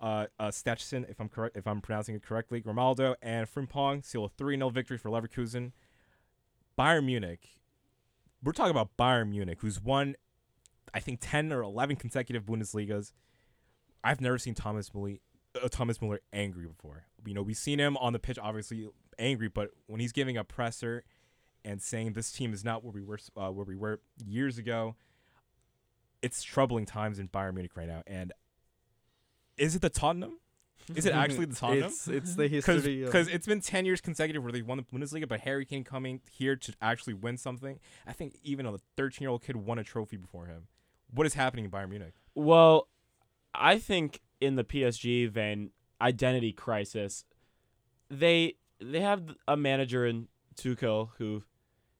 [0.00, 4.26] uh, uh, Stechson, if I'm correct, if I'm pronouncing it correctly, Grimaldo, and Frimpong seal
[4.26, 5.72] a 3-0 victory for Leverkusen.
[6.78, 7.60] Bayern Munich.
[8.42, 10.16] We're talking about Bayern Munich, who's won,
[10.92, 13.12] I think, 10 or 11 consecutive Bundesligas.
[14.04, 15.18] I've never seen Thomas Muller,
[15.62, 17.06] uh, Thomas Muller angry before.
[17.24, 18.88] You know, we've seen him on the pitch, obviously
[19.18, 21.04] angry, but when he's giving a presser
[21.64, 24.96] and saying this team is not where we were, uh, where we were years ago,
[26.22, 28.02] it's troubling times in Bayern Munich right now.
[28.06, 28.32] And
[29.56, 30.38] is it the Tottenham?
[30.94, 31.84] Is it actually the Tottenham?
[31.84, 33.04] It's it's the history.
[33.04, 36.20] Because it's been 10 years consecutive where they won the Bundesliga, but Harry Kane coming
[36.30, 37.78] here to actually win something.
[38.06, 40.68] I think even a 13 year old kid won a trophy before him.
[41.14, 42.14] What is happening in Bayern Munich?
[42.34, 42.88] Well,
[43.54, 47.24] I think in the PSG vein, identity crisis.
[48.10, 51.42] They they have a manager in Tuchel who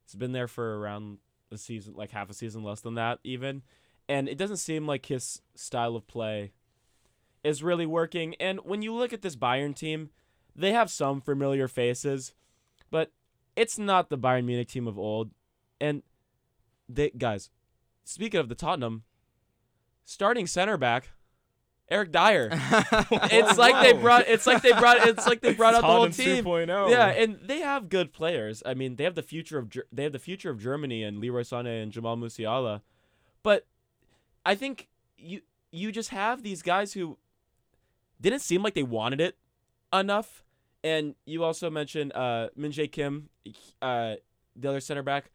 [0.05, 1.19] has been there for around
[1.51, 3.63] a season, like half a season, less than that even,
[4.09, 6.51] and it doesn't seem like his style of play
[7.43, 8.35] is really working.
[8.35, 10.09] And when you look at this Bayern team,
[10.55, 12.33] they have some familiar faces,
[12.91, 13.11] but
[13.55, 15.31] it's not the Bayern Munich team of old.
[15.79, 16.03] And
[16.87, 17.49] they guys,
[18.03, 19.03] speaking of the Tottenham,
[20.05, 21.09] starting center back,
[21.89, 22.49] Eric Dier.
[22.51, 26.09] it's like they brought it's like they brought it's like they brought out the whole
[26.09, 26.43] team.
[26.43, 26.89] 2.0.
[26.89, 28.63] Yeah, and they have good players.
[28.65, 31.41] I mean, they have the future of they have the future of Germany and Leroy
[31.41, 32.81] Sané and Jamal Musiala.
[33.43, 33.67] But
[34.45, 37.17] I think you you just have these guys who
[38.21, 39.37] didn't seem like they wanted it
[39.91, 40.43] enough.
[40.83, 43.29] And you also mentioned uh Min Jae Kim,
[43.81, 44.15] uh
[44.55, 45.31] the other center back.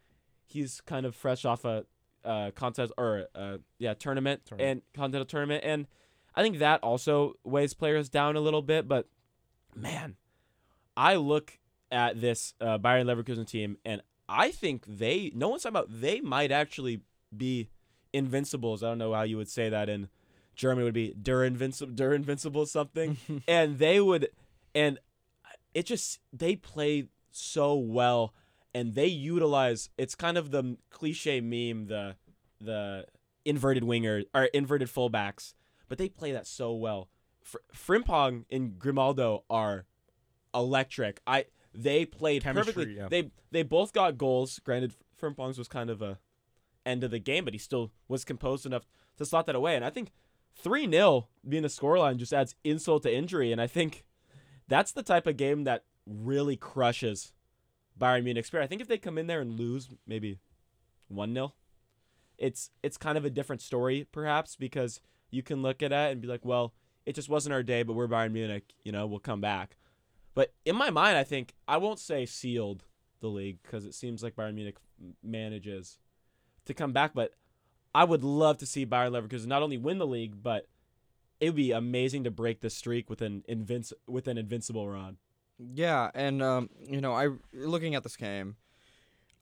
[0.46, 1.84] He's kind of fresh off a
[2.24, 4.70] uh contest or uh yeah, tournament, Tournament.
[4.70, 5.86] and continental tournament and
[6.38, 9.08] I think that also weighs players down a little bit, but
[9.74, 10.14] man,
[10.96, 11.58] I look
[11.90, 15.32] at this uh, Bayern Leverkusen team, and I think they.
[15.34, 17.00] No one's talking about they might actually
[17.36, 17.70] be
[18.12, 18.84] invincibles.
[18.84, 20.10] I don't know how you would say that in
[20.54, 20.84] German.
[20.84, 23.16] Would be der invincible, der invincible something,
[23.48, 24.28] and they would,
[24.76, 25.00] and
[25.74, 28.32] it just they play so well,
[28.72, 29.90] and they utilize.
[29.98, 32.14] It's kind of the cliche meme, the
[32.60, 33.06] the
[33.44, 35.54] inverted winger or inverted fullbacks,
[35.88, 37.08] but they play that so well.
[37.42, 39.86] Fr- Frimpong and Grimaldo are
[40.54, 41.20] electric.
[41.26, 42.96] I they played Chemistry, perfectly.
[42.96, 43.08] yeah.
[43.08, 44.58] They they both got goals.
[44.64, 46.18] Granted, Frimpong's was kind of a
[46.84, 48.86] end of the game, but he still was composed enough
[49.16, 49.76] to slot that away.
[49.76, 50.12] And I think
[50.54, 53.52] three 0 being the scoreline just adds insult to injury.
[53.52, 54.04] And I think
[54.66, 57.32] that's the type of game that really crushes
[57.98, 58.64] Bayern Munich spirit.
[58.64, 60.38] I think if they come in there and lose maybe
[61.08, 61.54] one 0
[62.36, 65.00] it's it's kind of a different story perhaps because
[65.30, 66.72] you can look at it and be like, well,
[67.06, 69.76] it just wasn't our day, but we're Bayern Munich, you know, we'll come back.
[70.34, 72.84] But in my mind, I think I won't say sealed
[73.20, 74.76] the league because it seems like Bayern Munich
[75.22, 75.98] manages
[76.66, 77.12] to come back.
[77.14, 77.32] But
[77.94, 80.66] I would love to see Bayern Leverkusen not only win the league, but
[81.40, 85.16] it would be amazing to break the streak with an invinci- with an invincible run.
[85.58, 88.56] Yeah, and um, you know, I looking at this game,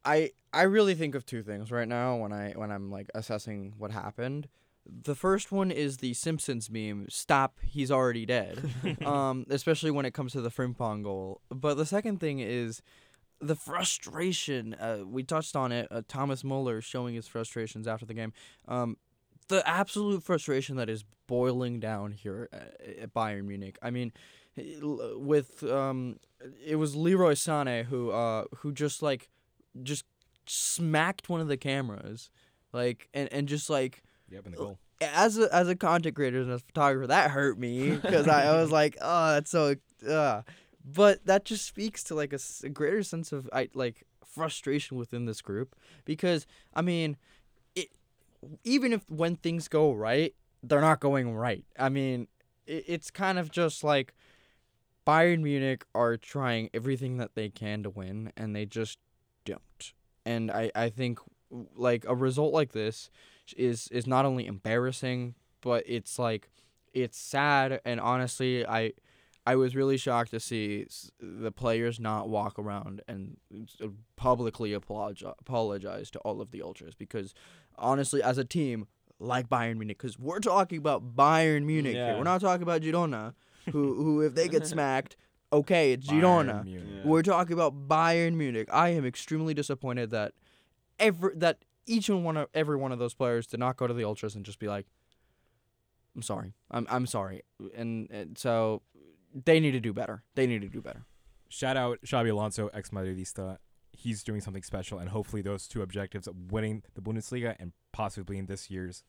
[0.05, 3.75] I I really think of two things right now when I when I'm like assessing
[3.77, 4.49] what happened.
[4.89, 8.71] The first one is the Simpsons meme, "Stop, he's already dead,"
[9.05, 11.41] um, especially when it comes to the Frimpong goal.
[11.49, 12.83] But the second thing is
[13.41, 14.75] the frustration.
[14.75, 15.89] Uh, we touched on it.
[15.91, 18.33] Uh, Thomas Muller showing his frustrations after the game.
[18.69, 18.97] Um,
[19.49, 23.79] the absolute frustration that is boiling down here at, at Bayern Munich.
[23.83, 24.13] I mean,
[24.57, 26.19] with um,
[26.65, 29.29] it was Leroy Sané who uh who just like
[29.83, 30.05] just
[30.47, 32.31] smacked one of the cameras,
[32.73, 34.79] like and and just like Yep, in the goal.
[35.01, 38.47] as a as a content creator and as a photographer, that hurt me because I,
[38.47, 39.75] I was like, oh, that's so.
[40.09, 40.43] Uh.
[40.89, 45.43] But that just speaks to like a greater sense of I like frustration within this
[45.43, 45.75] group
[46.05, 47.17] because I mean,
[47.75, 47.89] it
[48.63, 51.65] even if when things go right, they're not going right.
[51.77, 52.29] I mean,
[52.67, 54.15] it, it's kind of just like
[55.05, 58.99] Bayern Munich are trying everything that they can to win, and they just
[59.45, 59.93] don't.
[60.25, 61.19] And I I think
[61.75, 63.11] like a result like this
[63.57, 66.49] is is not only embarrassing, but it's like
[66.93, 68.93] it's sad and honestly I
[69.49, 70.87] I was really shocked to see
[71.21, 73.37] the players not walk around and
[74.17, 77.35] publicly apologize apologize to all of the ultras because
[77.77, 78.87] honestly as a team
[79.19, 82.07] like Bayern Munich cuz we're talking about Bayern Munich here.
[82.07, 82.19] Yeah.
[82.19, 83.35] We're not talking about Girona
[83.71, 85.17] who who if they get smacked
[85.53, 86.65] okay, it's Bayern Girona.
[86.65, 86.89] Munich.
[86.97, 87.03] Yeah.
[87.05, 88.69] We're talking about Bayern Munich.
[88.73, 90.33] I am extremely disappointed that
[90.99, 93.95] every that each and one of every one of those players did not go to
[93.95, 94.87] the ultras and just be like,
[96.15, 97.43] "I'm sorry, I'm I'm sorry,"
[97.75, 98.83] and, and so
[99.35, 100.23] they need to do better.
[100.35, 101.05] They need to do better.
[101.49, 103.59] Shout out Xabi Alonso, ex Madridista.
[103.93, 108.37] He's doing something special, and hopefully those two objectives of winning the Bundesliga and possibly
[108.39, 109.05] in this year's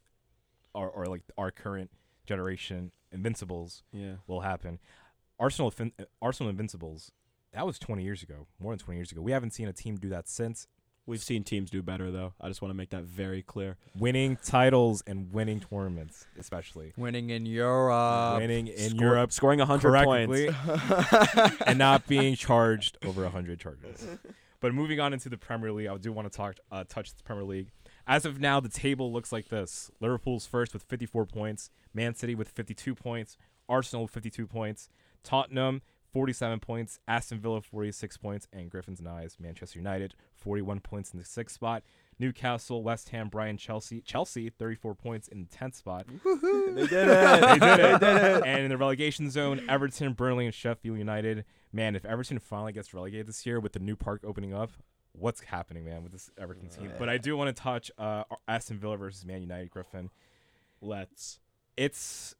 [0.74, 1.92] or, or like our current
[2.26, 4.16] generation invincibles Yeah.
[4.28, 4.80] will happen.
[5.40, 7.12] Arsenal fin- Arsenal invincibles
[7.54, 9.22] that was 20 years ago, more than 20 years ago.
[9.22, 10.68] We haven't seen a team do that since.
[11.08, 12.34] We've seen teams do better though.
[12.40, 13.78] I just want to make that very clear.
[13.98, 18.38] Winning titles and winning tournaments, especially Winning in Europe.
[18.40, 20.54] winning in Score- Europe scoring 100 points.
[21.66, 24.06] and not being charged over 100 charges.
[24.60, 27.24] But moving on into the Premier League, I do want to talk uh, touch the
[27.24, 27.70] Premier League.
[28.06, 32.36] As of now, the table looks like this: Liverpool's first with 54 points, Man City
[32.36, 33.38] with 52 points,
[33.70, 34.90] Arsenal with 52 points,
[35.24, 35.82] Tottenham
[36.14, 41.20] 47 points, Aston Villa 46 points, and Griffins and Eyes Manchester United 41 points in
[41.20, 41.84] the sixth spot.
[42.20, 46.06] Newcastle, West Ham, Brighton, Chelsea, Chelsea 34 points in the 10th spot.
[46.26, 47.60] they did it.
[47.60, 48.44] they did it.
[48.46, 51.46] And in the relegation zone, Everton, Burnley, and Sheffield United.
[51.72, 54.72] Man, if Everton finally gets relegated this year with the new park opening up,
[55.12, 56.92] what's happening, man, with this Everton team?
[56.98, 60.10] But I do want to touch uh, Aston Villa versus Man United, Griffin.
[60.82, 61.40] Let's.
[61.76, 62.36] It's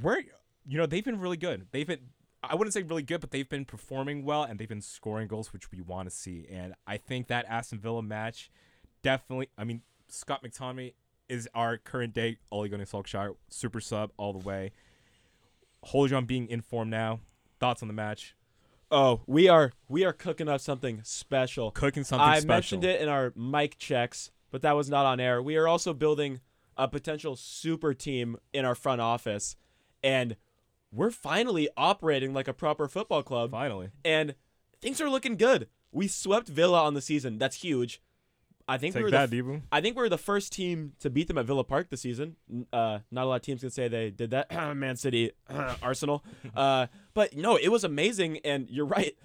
[0.00, 0.20] where
[0.66, 1.66] you know they've been really good.
[1.72, 2.08] They've been
[2.42, 5.52] I wouldn't say really good, but they've been performing well and they've been scoring goals,
[5.52, 6.46] which we want to see.
[6.50, 8.50] And I think that Aston Villa match
[9.02, 9.48] definitely.
[9.56, 10.94] I mean, Scott McTominay
[11.28, 14.72] is our current day Ole Gunnar Solskjaer super sub all the way.
[15.86, 17.20] Højlund being in form now.
[17.60, 18.34] Thoughts on the match?
[18.90, 21.70] Oh, we are we are cooking up something special.
[21.70, 22.36] Cooking something special.
[22.36, 22.78] I special.
[22.78, 25.40] mentioned it in our mic checks, but that was not on air.
[25.40, 26.40] We are also building
[26.76, 29.56] a potential super team in our front office,
[30.02, 30.36] and
[30.92, 33.50] we're finally operating like a proper football club.
[33.50, 33.90] Finally.
[34.04, 34.34] and
[34.80, 35.68] things are looking good.
[35.90, 37.38] We swept Villa on the season.
[37.38, 38.00] That's huge.
[38.68, 39.60] I think we Take were that, the.
[39.72, 42.36] I think we're the first team to beat them at Villa Park this season.
[42.72, 44.50] Uh, not a lot of teams can say they did that.
[44.76, 45.32] Man City,
[45.82, 46.24] Arsenal.
[46.54, 48.38] Uh, but no, it was amazing.
[48.44, 49.16] And you're right.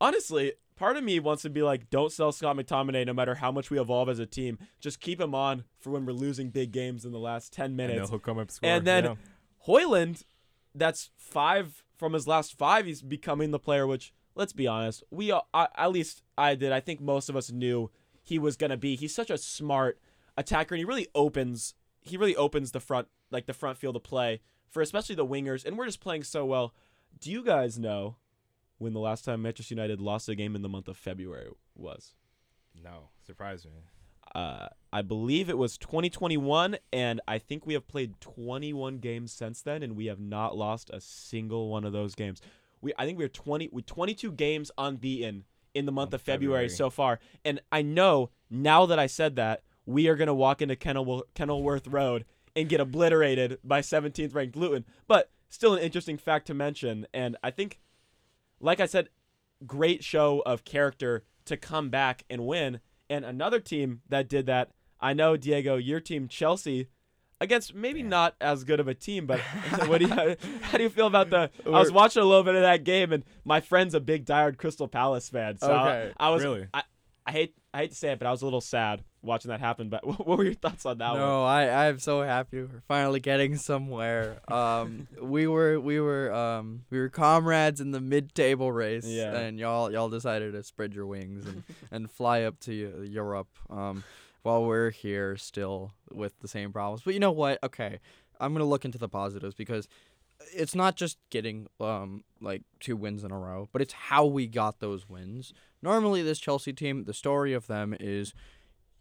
[0.00, 3.50] Honestly, part of me wants to be like, don't sell Scott McTominay no matter how
[3.52, 4.58] much we evolve as a team.
[4.80, 7.76] Just keep him on for when we're losing big games in the last 10 And
[7.76, 8.10] minutes.
[8.10, 8.68] he'll come up and score.
[8.70, 9.14] And then yeah.
[9.66, 10.24] Højlund,
[10.74, 12.86] that's five from his last five.
[12.86, 16.72] He's becoming the player which, let's be honest, we all, I, at least I did.
[16.72, 17.90] I think most of us knew
[18.22, 18.96] he was gonna be.
[18.96, 20.00] He's such a smart
[20.36, 21.74] attacker, and he really opens.
[22.00, 25.64] He really opens the front, like the front field of play for especially the wingers.
[25.64, 26.74] And we're just playing so well.
[27.20, 28.16] Do you guys know
[28.78, 32.14] when the last time Manchester United lost a game in the month of February was?
[32.82, 33.82] no, surprise me.
[34.34, 39.62] Uh, I believe it was 2021, and I think we have played 21 games since
[39.62, 42.40] then, and we have not lost a single one of those games.
[42.80, 46.68] We, I think we're 20, we 22 games unbeaten in the month of February, February.
[46.68, 50.76] so far, and I know now that I said that we are gonna walk into
[50.76, 52.24] Kenil- Kenilworth Road
[52.54, 57.36] and get obliterated by 17th ranked Luton, but still an interesting fact to mention, and
[57.42, 57.80] I think,
[58.60, 59.08] like I said,
[59.66, 62.80] great show of character to come back and win.
[63.12, 66.88] And another team that did that, I know Diego, your team Chelsea,
[67.42, 69.38] against maybe not as good of a team, but
[69.86, 71.50] what do you, how do you feel about the?
[71.66, 74.56] I was watching a little bit of that game, and my friend's a big diehard
[74.56, 76.12] Crystal Palace fan, so Okay.
[76.16, 76.68] I, I was Really?
[76.72, 76.84] I,
[77.26, 79.60] I hate I hate to say it, but I was a little sad watching that
[79.60, 79.88] happen.
[79.88, 81.20] But what were your thoughts on that one?
[81.20, 84.40] No, I I'm so happy we're finally getting somewhere.
[84.52, 89.34] Um, we were we were um we were comrades in the mid-table race, Yeah.
[89.36, 92.72] and y'all y'all decided to spread your wings and, and fly up to
[93.08, 93.48] Europe.
[93.70, 94.04] Um,
[94.42, 97.02] while we're here still with the same problems.
[97.04, 97.60] But you know what?
[97.62, 98.00] Okay,
[98.40, 99.86] I'm gonna look into the positives because
[100.54, 104.46] it's not just getting um like two wins in a row, but it's how we
[104.46, 105.52] got those wins.
[105.80, 108.34] Normally, this Chelsea team, the story of them is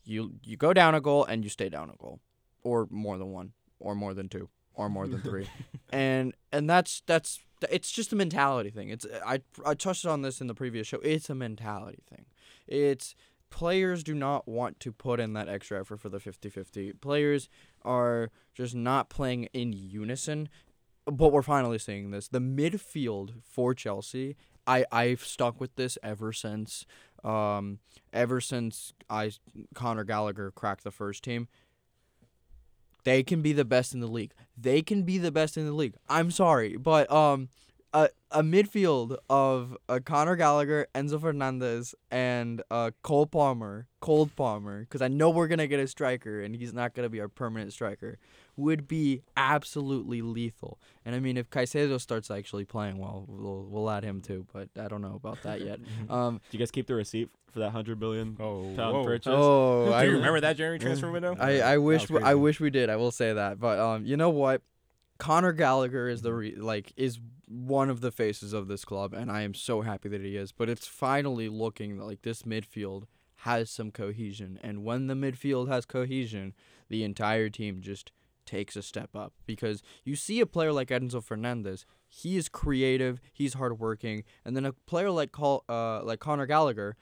[0.04, 2.20] you you go down a goal and you stay down a goal,
[2.64, 5.48] or more than one, or more than two, or more than three,
[5.92, 7.40] and and that's that's
[7.70, 8.90] it's just a mentality thing.
[8.90, 11.00] It's I I touched on this in the previous show.
[11.04, 12.26] It's a mentality thing.
[12.68, 13.16] It's
[13.52, 17.00] players do not want to put in that extra effort for the 50-50.
[17.02, 17.50] Players
[17.84, 20.48] are just not playing in unison.
[21.06, 22.28] But we're finally seeing this.
[22.28, 24.36] The midfield for Chelsea,
[24.68, 26.86] I I've stuck with this ever since
[27.24, 27.80] um
[28.14, 29.32] ever since I
[29.74, 31.48] Connor Gallagher cracked the first team.
[33.04, 34.34] They can be the best in the league.
[34.56, 35.96] They can be the best in the league.
[36.08, 37.50] I'm sorry, but um
[37.94, 44.82] a, a midfield of uh, Connor Gallagher, Enzo Fernandez, and uh, Cole Palmer, Cold Palmer,
[44.82, 47.74] because I know we're gonna get a striker, and he's not gonna be our permanent
[47.74, 48.18] striker,
[48.62, 50.80] would be absolutely lethal.
[51.06, 54.70] And I mean, if Caicedo starts actually playing well, we'll we'll add him too, but
[54.80, 55.80] I don't know about that yet.
[56.10, 59.04] Um, Do you guys keep the receipt for that hundred billion Oh, pound whoa.
[59.04, 59.34] purchase?
[59.36, 61.36] oh, Do I you remember that Jeremy transfer window?
[61.40, 62.90] I, I wish was I wish we did.
[62.90, 63.60] I will say that.
[63.60, 64.62] But um, you know what?
[65.18, 69.30] Connor Gallagher is the re- like is one of the faces of this club, and
[69.32, 70.52] I am so happy that he is.
[70.52, 73.04] But it's finally looking like this midfield
[73.38, 76.54] has some cohesion, and when the midfield has cohesion,
[76.90, 78.12] the entire team just
[78.46, 81.86] takes a step up because you see a player like Enzo Fernandez.
[82.08, 83.20] He is creative.
[83.34, 86.96] He's hardworking, and then a player like Col- uh like Connor Gallagher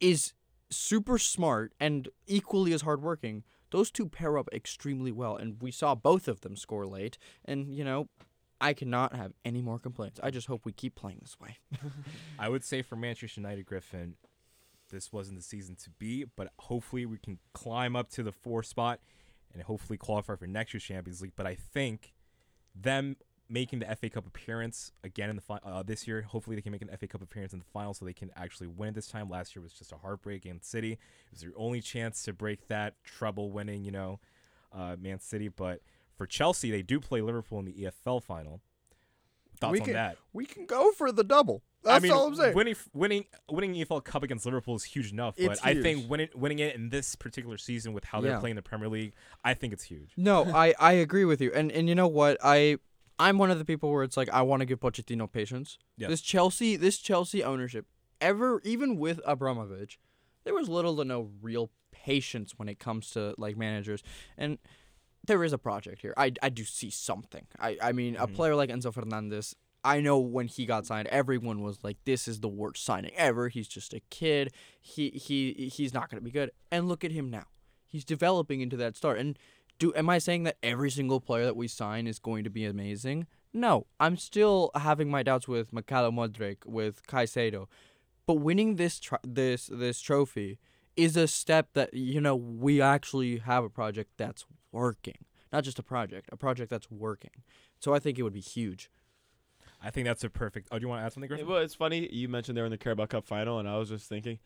[0.00, 0.32] is
[0.70, 3.44] super smart and equally as hardworking.
[3.70, 7.18] Those two pair up extremely well, and we saw both of them score late.
[7.44, 8.08] And you know,
[8.60, 10.20] I cannot have any more complaints.
[10.22, 11.58] I just hope we keep playing this way.
[12.38, 14.14] I would say for Manchester United, Griffin,
[14.90, 18.62] this wasn't the season to be, but hopefully we can climb up to the four
[18.62, 19.00] spot
[19.54, 21.32] and hopefully qualify for next year's Champions League.
[21.36, 22.12] But I think
[22.74, 23.16] them
[23.48, 26.72] making the FA Cup appearance again in the fi- uh, this year, hopefully they can
[26.72, 29.06] make an FA Cup appearance in the final so they can actually win it this
[29.06, 29.28] time.
[29.28, 30.92] Last year was just a heartbreak against City.
[30.92, 30.98] It
[31.30, 34.20] was their only chance to break that trouble winning, you know,
[34.72, 35.48] uh, Man City.
[35.48, 35.80] But
[36.16, 38.60] for Chelsea, they do play Liverpool in the EFL final.
[39.60, 40.18] Thoughts we on can that?
[40.32, 41.62] we can go for the double.
[41.84, 42.54] That's I mean, all I'm saying.
[42.54, 45.82] winning winning winning EFL Cup against Liverpool is huge enough, but It's I huge.
[45.82, 49.14] think winning winning it in this particular season with how they're playing the Premier League,
[49.44, 50.12] I think it's huge.
[50.16, 51.52] No, I, I agree with you.
[51.54, 52.38] And and you know what?
[52.42, 52.78] I
[53.18, 55.78] I'm one of the people where it's like I want to give Pochettino patience.
[55.96, 56.08] Yeah.
[56.08, 57.86] This Chelsea this Chelsea ownership,
[58.20, 59.98] ever even with Abramovich,
[60.44, 64.02] there was little to no real patience when it comes to like managers.
[64.36, 64.58] And
[65.26, 66.14] there is a project here.
[66.16, 67.46] I, I do see something.
[67.58, 68.34] I, I mean, a mm-hmm.
[68.34, 72.40] player like Enzo Fernandez, I know when he got signed, everyone was like, "This is
[72.40, 73.48] the worst signing ever.
[73.48, 74.52] He's just a kid.
[74.80, 77.44] He he he's not to be good." And look at him now.
[77.86, 79.14] He's developing into that star.
[79.14, 79.38] And
[79.78, 82.64] do am I saying that every single player that we sign is going to be
[82.64, 83.26] amazing?
[83.52, 87.66] No, I'm still having my doubts with Mykhailo Mudryk, with Caicedo,
[88.26, 90.58] but winning this this this trophy
[90.96, 95.18] is a step that you know we actually have a project that's working,
[95.52, 97.42] not just a project, a project that's working.
[97.78, 98.90] So I think it would be huge.
[99.84, 100.68] I think that's a perfect.
[100.72, 101.46] Oh, do you want to add something, Griffin?
[101.46, 103.88] Well, it's funny you mentioned they were in the Carabao Cup final, and I was
[103.90, 104.38] just thinking,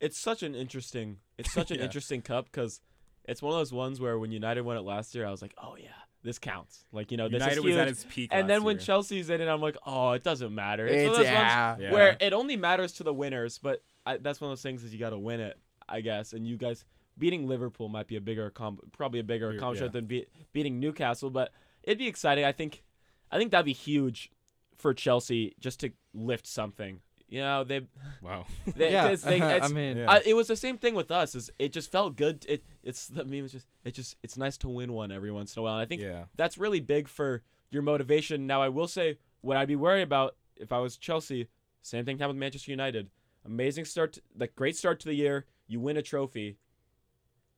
[0.00, 1.84] it's such an interesting, it's such an Yeah.
[1.84, 2.80] interesting cup because
[3.24, 5.54] it's one of those ones where when United won it last year, I was like,
[5.62, 5.88] oh yeah,
[6.22, 6.84] this counts.
[6.92, 8.30] Like you know, this United is was at its peak.
[8.32, 8.84] and last then when year.
[8.84, 10.86] Chelsea's in it, I'm like, oh, it doesn't matter.
[10.86, 11.70] It's, one It's- of those yeah.
[11.72, 11.92] ones Yeah.
[11.92, 14.92] where it only matters to the winners, but I, that's one of those things is
[14.92, 16.32] you got to win it, I guess.
[16.32, 16.84] And you guys
[17.18, 20.00] beating Liverpool might be a bigger, accom- probably a bigger Bigger- accomplishment yeah.
[20.00, 22.44] than be- beating Newcastle, but it'd be exciting.
[22.44, 22.82] I think,
[23.30, 24.30] I think that'd be huge
[24.78, 27.00] for Chelsea just to lift something.
[27.28, 27.80] You know, they,
[28.22, 28.46] wow,
[28.76, 30.10] they, Yeah, 'cause they I mean, Yeah.
[30.10, 31.34] I, it was the same thing with us.
[31.34, 32.46] Is it just felt good?
[32.48, 35.56] It it's the meme was just it just it's nice to win one every once
[35.56, 35.74] in a while.
[35.74, 38.46] And I think yeah, that's really big for your motivation.
[38.46, 41.48] Now, I will say what I'd be worried about if I was Chelsea.
[41.82, 43.10] Same thing happened with Manchester United.
[43.44, 45.46] Amazing start, to, like great start to the year.
[45.68, 46.58] You win a trophy,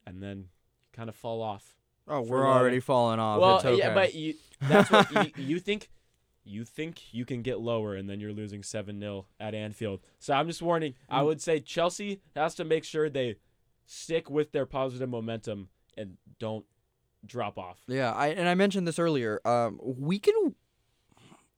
[0.07, 0.47] and then
[0.93, 1.75] kind of fall off.
[2.07, 3.41] Oh, we're a lot of- already falling off.
[3.41, 3.79] well, it's okay.
[3.79, 5.91] yeah, but you, that's what you, you think.
[6.49, 10.01] You think you can get lower, and then you're losing seven 0 at Anfield.
[10.19, 10.95] So I'm just warning.
[11.09, 13.37] I would say Chelsea has to make sure they
[13.87, 16.65] stick with their positive momentum and don't
[17.27, 17.81] drop off.
[17.87, 19.41] Yeah, I and I mentioned this earlier.
[19.45, 20.55] Um, we can.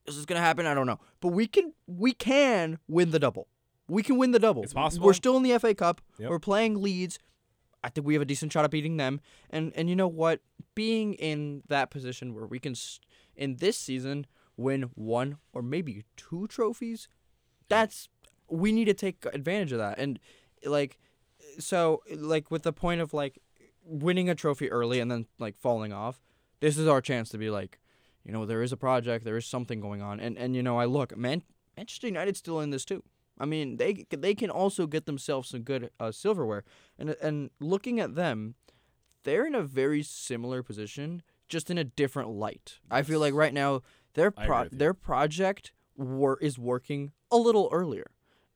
[0.06, 0.66] Is this is gonna happen.
[0.66, 1.72] I don't know, but we can.
[1.86, 3.48] We can win the double.
[3.88, 4.62] We can win the double.
[4.62, 5.06] It's possible.
[5.06, 6.00] We're still in the FA Cup.
[6.18, 6.30] Yep.
[6.30, 7.18] We're playing Leeds.
[7.82, 9.20] I think we have a decent shot at beating them.
[9.50, 10.40] And and you know what?
[10.74, 13.00] Being in that position where we can, s-
[13.36, 14.26] in this season,
[14.60, 17.08] win one or maybe two trophies,
[17.68, 18.08] that's
[18.48, 19.98] we need to take advantage of that.
[19.98, 20.18] And
[20.64, 20.98] like,
[21.58, 23.38] so like with the point of like
[23.84, 26.20] winning a trophy early and then like falling off,
[26.60, 27.78] this is our chance to be like,
[28.24, 30.78] you know, there is a project, there is something going on, and and you know,
[30.78, 31.42] I look, Man-
[31.76, 33.02] Manchester United's still in this too.
[33.38, 36.64] I mean, they they can also get themselves some good uh, silverware,
[36.98, 38.56] and and looking at them,
[39.24, 42.78] they're in a very similar position, just in a different light.
[42.90, 43.80] I feel like right now
[44.14, 44.44] their pro-
[44.78, 48.10] their project wor- is working a little earlier,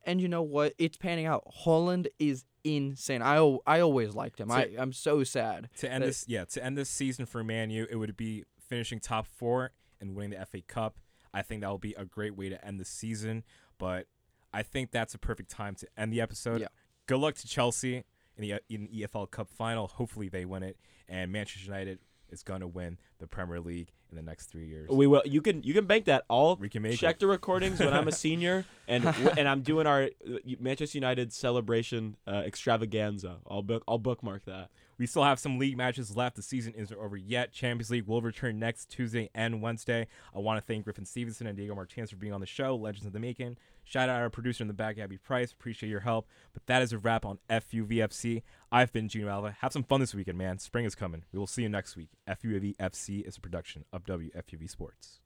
[0.05, 0.75] and you know what?
[0.79, 1.45] It's panning out.
[1.65, 3.23] Højlund is insane.
[3.23, 4.49] I al- I always liked him.
[4.49, 5.69] So- I I'm so sad.
[5.79, 8.45] to end that- this, yeah, to end this season for Man U, it would be
[8.59, 10.99] finishing top four and winning the FA Cup.
[11.33, 13.45] I think that will be a great way to end the season.
[13.79, 14.07] But
[14.53, 16.61] I think that's a perfect time to end the episode.
[16.61, 16.69] Yeah.
[17.07, 18.05] Good luck to Chelsea
[18.37, 19.87] in the in the EFL Cup final.
[19.89, 20.79] Hopefully they win it,
[21.09, 21.99] and Manchester United
[22.35, 24.91] is going to win the Premier League in the next three years.
[24.91, 25.23] We will.
[25.25, 26.25] You can you can bank that.
[26.29, 27.21] All We can make check it.
[27.21, 29.05] the recordings when I'm a senior and
[29.39, 33.37] and I'm doing our uh, Manchester United celebration uh, extravaganza.
[33.49, 34.71] I'll book I'll bookmark that.
[34.99, 36.37] We still have some league matches left.
[36.37, 37.53] The season isn't over yet.
[37.53, 40.07] Champions League will return next Tuesday and Wednesday.
[40.35, 42.77] I want to thank Griffin Stevenson and Diego Martinez for being on the show.
[42.77, 43.57] Legends of the Making.
[43.85, 45.53] Shout out our producer in the back, Abby Price.
[45.53, 46.27] Appreciate your help.
[46.53, 48.43] But that is a wrap on FUVFC.
[48.73, 49.57] I've been Gino Alva.
[49.61, 50.59] Have some fun this weekend, man.
[50.59, 51.25] Spring is coming.
[51.33, 52.09] We will see you next week.
[52.29, 55.21] FUVFC is a production of WFUV Sports.